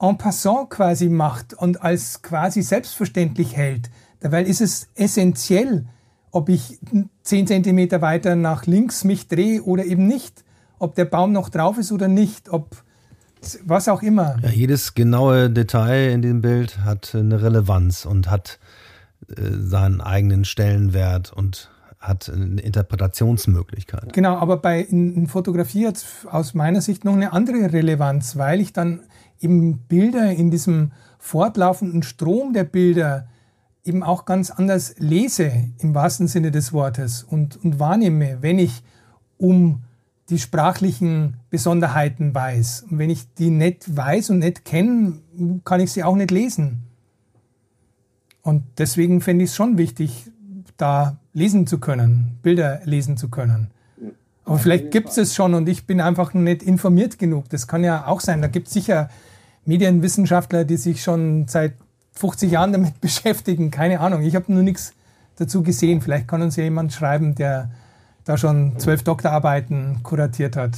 en 0.00 0.18
passant 0.18 0.70
quasi 0.70 1.08
macht 1.08 1.54
und 1.54 1.82
als 1.82 2.22
quasi 2.22 2.62
selbstverständlich 2.62 3.56
hält. 3.56 3.90
Dabei 4.20 4.44
ist 4.44 4.60
es 4.60 4.88
essentiell, 4.94 5.86
ob 6.30 6.48
ich 6.48 6.78
zehn 7.22 7.46
Zentimeter 7.46 8.00
weiter 8.00 8.36
nach 8.36 8.66
links 8.66 9.04
mich 9.04 9.28
drehe 9.28 9.62
oder 9.62 9.84
eben 9.84 10.06
nicht, 10.06 10.44
ob 10.78 10.94
der 10.94 11.04
Baum 11.04 11.32
noch 11.32 11.48
drauf 11.48 11.78
ist 11.78 11.92
oder 11.92 12.08
nicht, 12.08 12.48
ob 12.48 12.82
was 13.64 13.88
auch 13.88 14.02
immer. 14.02 14.36
Ja, 14.42 14.50
jedes 14.50 14.94
genaue 14.94 15.50
Detail 15.50 16.12
in 16.12 16.22
dem 16.22 16.40
Bild 16.40 16.80
hat 16.80 17.14
eine 17.14 17.42
Relevanz 17.42 18.04
und 18.04 18.30
hat 18.30 18.58
äh, 19.28 19.34
seinen 19.58 20.00
eigenen 20.00 20.44
Stellenwert 20.44 21.32
und 21.32 21.70
hat 21.98 22.30
eine 22.30 22.60
Interpretationsmöglichkeit. 22.60 24.12
Genau, 24.12 24.36
aber 24.36 24.58
bei 24.58 24.80
in, 24.80 25.14
in 25.14 25.26
Fotografie 25.26 25.86
hat 25.86 26.04
aus 26.30 26.54
meiner 26.54 26.80
Sicht 26.80 27.04
noch 27.04 27.14
eine 27.14 27.32
andere 27.32 27.72
Relevanz, 27.72 28.36
weil 28.36 28.60
ich 28.60 28.72
dann 28.72 29.00
eben 29.40 29.78
Bilder 29.78 30.30
in 30.30 30.50
diesem 30.50 30.92
fortlaufenden 31.18 32.02
Strom 32.02 32.52
der 32.52 32.64
Bilder 32.64 33.28
eben 33.84 34.02
auch 34.02 34.24
ganz 34.24 34.50
anders 34.50 34.94
lese, 34.98 35.50
im 35.78 35.94
wahrsten 35.94 36.28
Sinne 36.28 36.50
des 36.50 36.72
Wortes, 36.72 37.22
und, 37.22 37.62
und 37.64 37.80
wahrnehme, 37.80 38.38
wenn 38.40 38.58
ich 38.58 38.82
um 39.38 39.82
die 40.30 40.38
sprachlichen 40.38 41.36
Besonderheiten 41.50 42.34
weiß. 42.34 42.86
Und 42.90 42.98
wenn 42.98 43.10
ich 43.10 43.32
die 43.34 43.50
nicht 43.50 43.96
weiß 43.96 44.30
und 44.30 44.40
nicht 44.40 44.64
kenne, 44.64 45.14
kann 45.64 45.80
ich 45.80 45.92
sie 45.92 46.04
auch 46.04 46.16
nicht 46.16 46.30
lesen. 46.30 46.84
Und 48.42 48.64
deswegen 48.78 49.20
finde 49.20 49.44
ich 49.44 49.50
es 49.50 49.56
schon 49.56 49.78
wichtig, 49.78 50.30
da 50.76 51.18
lesen 51.32 51.66
zu 51.66 51.78
können, 51.78 52.38
Bilder 52.42 52.80
lesen 52.84 53.16
zu 53.16 53.28
können. 53.28 53.70
Aber 54.44 54.58
vielleicht 54.58 54.90
gibt 54.90 55.10
es 55.10 55.18
es 55.18 55.34
schon 55.34 55.52
und 55.54 55.68
ich 55.68 55.86
bin 55.86 56.00
einfach 56.00 56.32
nicht 56.32 56.62
informiert 56.62 57.18
genug. 57.18 57.50
Das 57.50 57.66
kann 57.66 57.84
ja 57.84 58.06
auch 58.06 58.20
sein. 58.20 58.40
Da 58.40 58.48
gibt 58.48 58.68
es 58.68 58.72
sicher 58.72 59.10
Medienwissenschaftler, 59.66 60.64
die 60.64 60.78
sich 60.78 61.02
schon 61.02 61.46
seit 61.48 61.74
50 62.12 62.50
Jahren 62.50 62.72
damit 62.72 63.00
beschäftigen. 63.00 63.70
Keine 63.70 64.00
Ahnung. 64.00 64.22
Ich 64.22 64.34
habe 64.34 64.52
nur 64.52 64.62
nichts 64.62 64.94
dazu 65.36 65.62
gesehen. 65.62 66.00
Vielleicht 66.00 66.28
kann 66.28 66.40
uns 66.40 66.56
ja 66.56 66.64
jemand 66.64 66.92
schreiben, 66.92 67.34
der 67.34 67.70
da 68.28 68.36
schon 68.36 68.78
zwölf 68.78 69.02
Doktorarbeiten 69.02 70.02
kuratiert 70.02 70.54
hat 70.54 70.76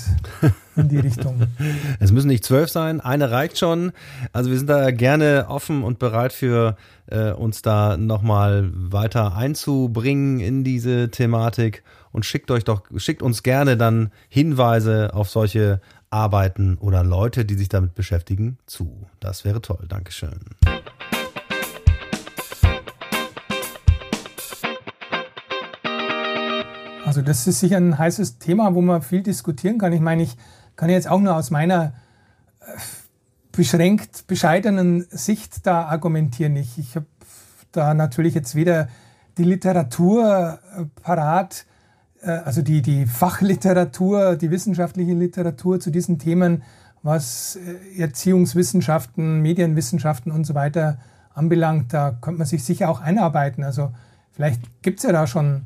in 0.76 0.88
die 0.88 0.98
Richtung. 0.98 1.48
Es 1.98 2.12
müssen 2.12 2.28
nicht 2.28 2.44
zwölf 2.44 2.70
sein, 2.70 3.00
eine 3.00 3.32
reicht 3.32 3.58
schon. 3.58 3.92
Also 4.32 4.50
wir 4.50 4.56
sind 4.56 4.68
da 4.68 4.92
gerne 4.92 5.46
offen 5.48 5.82
und 5.82 5.98
bereit 5.98 6.32
für 6.32 6.76
äh, 7.06 7.32
uns 7.32 7.62
da 7.62 7.96
nochmal 7.96 8.70
weiter 8.72 9.36
einzubringen 9.36 10.38
in 10.38 10.62
diese 10.62 11.10
Thematik 11.10 11.82
und 12.12 12.24
schickt 12.24 12.50
euch 12.52 12.64
doch, 12.64 12.82
schickt 12.96 13.22
uns 13.22 13.42
gerne 13.42 13.76
dann 13.76 14.12
Hinweise 14.28 15.10
auf 15.12 15.28
solche 15.28 15.80
Arbeiten 16.08 16.78
oder 16.78 17.02
Leute, 17.02 17.44
die 17.44 17.54
sich 17.54 17.68
damit 17.68 17.94
beschäftigen, 17.94 18.58
zu. 18.66 19.06
Das 19.18 19.44
wäre 19.44 19.60
toll. 19.60 19.86
Dankeschön. 19.88 20.40
Also 27.10 27.22
das 27.22 27.44
ist 27.48 27.58
sicher 27.58 27.76
ein 27.76 27.98
heißes 27.98 28.38
Thema, 28.38 28.72
wo 28.76 28.80
man 28.80 29.02
viel 29.02 29.24
diskutieren 29.24 29.78
kann. 29.78 29.92
Ich 29.92 30.00
meine, 30.00 30.22
ich 30.22 30.36
kann 30.76 30.90
jetzt 30.90 31.10
auch 31.10 31.18
nur 31.18 31.34
aus 31.34 31.50
meiner 31.50 31.92
äh, 32.60 32.66
beschränkt 33.50 34.28
bescheidenen 34.28 35.04
Sicht 35.10 35.66
da 35.66 35.86
argumentieren. 35.86 36.54
Ich, 36.54 36.78
ich 36.78 36.94
habe 36.94 37.06
da 37.72 37.94
natürlich 37.94 38.34
jetzt 38.36 38.54
weder 38.54 38.86
die 39.38 39.42
Literatur 39.42 40.60
äh, 40.78 40.84
parat, 41.02 41.66
äh, 42.22 42.30
also 42.30 42.62
die, 42.62 42.80
die 42.80 43.06
Fachliteratur, 43.06 44.36
die 44.36 44.52
wissenschaftliche 44.52 45.14
Literatur 45.14 45.80
zu 45.80 45.90
diesen 45.90 46.20
Themen, 46.20 46.62
was 47.02 47.58
Erziehungswissenschaften, 47.98 49.42
Medienwissenschaften 49.42 50.30
und 50.30 50.44
so 50.44 50.54
weiter 50.54 50.98
anbelangt. 51.34 51.92
Da 51.92 52.12
könnte 52.20 52.38
man 52.38 52.46
sich 52.46 52.62
sicher 52.62 52.88
auch 52.88 53.00
einarbeiten. 53.00 53.64
Also 53.64 53.90
vielleicht 54.30 54.62
gibt 54.82 55.00
es 55.00 55.02
ja 55.06 55.10
da 55.10 55.26
schon 55.26 55.62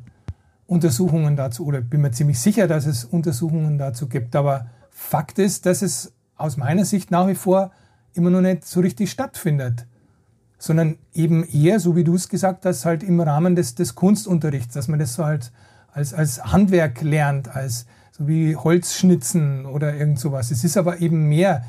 Untersuchungen 0.67 1.35
dazu 1.35 1.65
oder 1.65 1.81
bin 1.81 2.01
mir 2.01 2.11
ziemlich 2.11 2.39
sicher, 2.39 2.67
dass 2.67 2.85
es 2.85 3.05
Untersuchungen 3.05 3.77
dazu 3.77 4.07
gibt. 4.07 4.35
Aber 4.35 4.67
Fakt 4.89 5.39
ist, 5.39 5.65
dass 5.65 5.81
es 5.81 6.13
aus 6.35 6.57
meiner 6.57 6.85
Sicht 6.85 7.11
nach 7.11 7.27
wie 7.27 7.35
vor 7.35 7.71
immer 8.13 8.29
noch 8.29 8.41
nicht 8.41 8.65
so 8.65 8.79
richtig 8.79 9.11
stattfindet, 9.11 9.85
sondern 10.57 10.97
eben 11.13 11.43
eher, 11.43 11.79
so 11.79 11.95
wie 11.95 12.03
du 12.03 12.15
es 12.15 12.29
gesagt 12.29 12.65
hast, 12.65 12.85
halt 12.85 13.03
im 13.03 13.19
Rahmen 13.19 13.55
des, 13.55 13.75
des 13.75 13.95
Kunstunterrichts, 13.95 14.73
dass 14.73 14.87
man 14.87 14.99
das 14.99 15.13
so 15.13 15.25
halt 15.25 15.51
als, 15.91 16.13
als 16.13 16.43
Handwerk 16.43 17.01
lernt, 17.01 17.53
als 17.53 17.85
so 18.11 18.27
wie 18.27 18.55
Holzschnitzen 18.55 19.65
oder 19.65 19.95
irgend 19.95 20.19
sowas. 20.19 20.51
Es 20.51 20.63
ist 20.63 20.77
aber 20.77 20.99
eben 21.01 21.27
mehr, 21.27 21.63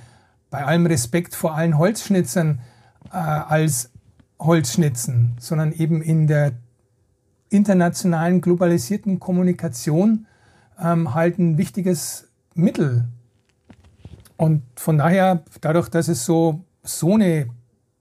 bei 0.50 0.64
allem 0.64 0.86
Respekt 0.86 1.34
vor 1.34 1.54
allen 1.54 1.76
Holzschnitzern, 1.76 2.60
äh, 3.12 3.16
als 3.16 3.90
Holzschnitzen, 4.38 5.36
sondern 5.40 5.72
eben 5.72 6.02
in 6.02 6.26
der 6.26 6.52
internationalen 7.48 8.40
globalisierten 8.40 9.20
Kommunikation 9.20 10.26
ähm, 10.82 11.14
halt 11.14 11.38
ein 11.38 11.58
wichtiges 11.58 12.28
Mittel. 12.54 13.04
Und 14.36 14.62
von 14.76 14.98
daher, 14.98 15.42
dadurch, 15.60 15.88
dass 15.88 16.08
es 16.08 16.24
so, 16.24 16.64
so 16.82 17.14
eine 17.14 17.48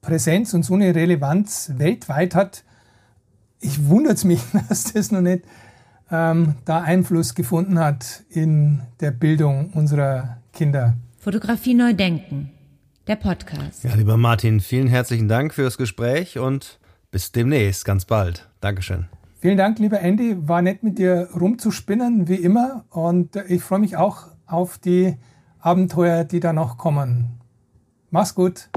Präsenz 0.01 0.53
und 0.53 0.63
so 0.63 0.73
eine 0.73 0.93
Relevanz 0.93 1.71
weltweit 1.77 2.35
hat, 2.35 2.63
ich 3.59 3.87
wundert 3.87 4.17
es 4.17 4.23
mich, 4.23 4.41
dass 4.69 4.93
das 4.93 5.11
noch 5.11 5.21
nicht 5.21 5.43
ähm, 6.11 6.55
da 6.65 6.81
Einfluss 6.81 7.35
gefunden 7.35 7.79
hat 7.79 8.23
in 8.29 8.81
der 8.99 9.11
Bildung 9.11 9.71
unserer 9.71 10.37
Kinder. 10.53 10.95
Fotografie 11.17 11.73
neu 11.73 11.93
denken, 11.93 12.51
der 13.07 13.15
Podcast. 13.15 13.83
Ja, 13.83 13.95
lieber 13.95 14.17
Martin, 14.17 14.59
vielen 14.59 14.87
herzlichen 14.87 15.27
Dank 15.27 15.53
für 15.53 15.63
das 15.63 15.77
Gespräch 15.77 16.37
und 16.37 16.79
bis 17.09 17.31
demnächst, 17.31 17.85
ganz 17.85 18.05
bald. 18.05 18.47
Dankeschön. 18.61 19.07
Vielen 19.45 19.57
Dank, 19.57 19.77
lieber 19.77 19.99
Andy. 19.99 20.47
War 20.47 20.63
nett 20.63 20.81
mit 20.81 20.97
dir 20.97 21.29
rumzuspinnen, 21.39 22.27
wie 22.27 22.33
immer. 22.33 22.83
Und 22.89 23.35
ich 23.47 23.61
freue 23.61 23.77
mich 23.77 23.95
auch 23.95 24.25
auf 24.47 24.79
die 24.79 25.17
Abenteuer, 25.59 26.23
die 26.23 26.39
da 26.39 26.51
noch 26.51 26.79
kommen. 26.79 27.39
Mach's 28.09 28.33
gut. 28.33 28.71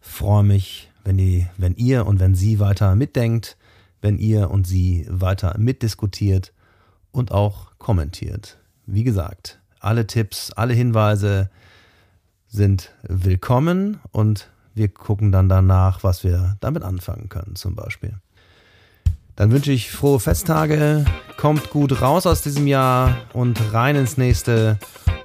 Freue 0.00 0.44
mich, 0.44 0.90
wenn, 1.04 1.16
die, 1.16 1.46
wenn 1.56 1.74
ihr 1.74 2.06
und 2.06 2.20
wenn 2.20 2.34
sie 2.34 2.60
weiter 2.60 2.94
mitdenkt, 2.94 3.56
wenn 4.00 4.18
ihr 4.18 4.50
und 4.50 4.66
sie 4.66 5.06
weiter 5.08 5.56
mitdiskutiert 5.58 6.52
und 7.12 7.32
auch 7.32 7.78
kommentiert. 7.78 8.58
Wie 8.86 9.04
gesagt, 9.04 9.60
alle 9.80 10.06
Tipps, 10.06 10.52
alle 10.52 10.74
Hinweise 10.74 11.50
sind 12.48 12.92
willkommen 13.02 14.00
und 14.10 14.50
wir 14.74 14.88
gucken 14.88 15.32
dann 15.32 15.48
danach, 15.48 16.02
was 16.02 16.24
wir 16.24 16.56
damit 16.60 16.82
anfangen 16.82 17.28
können, 17.28 17.56
zum 17.56 17.74
Beispiel. 17.74 18.14
Dann 19.36 19.50
wünsche 19.50 19.72
ich 19.72 19.90
frohe 19.90 20.20
Festtage, 20.20 21.04
kommt 21.36 21.70
gut 21.70 22.02
raus 22.02 22.26
aus 22.26 22.42
diesem 22.42 22.66
Jahr 22.66 23.16
und 23.32 23.72
rein 23.72 23.96
ins 23.96 24.18
nächste. 24.18 24.78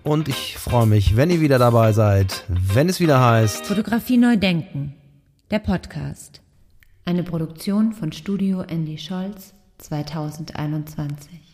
Und 0.03 0.29
ich 0.29 0.57
freue 0.57 0.85
mich, 0.85 1.17
wenn 1.17 1.29
ihr 1.29 1.41
wieder 1.41 1.59
dabei 1.59 1.91
seid, 1.91 2.45
wenn 2.47 2.87
es 2.87 2.99
wieder 2.99 3.19
heißt 3.19 3.65
Fotografie 3.65 4.17
neu 4.17 4.37
denken, 4.37 4.95
der 5.51 5.59
Podcast. 5.59 6.41
Eine 7.03 7.23
Produktion 7.23 7.93
von 7.93 8.11
Studio 8.11 8.61
Andy 8.61 8.97
Scholz 8.97 9.53
2021. 9.79 11.46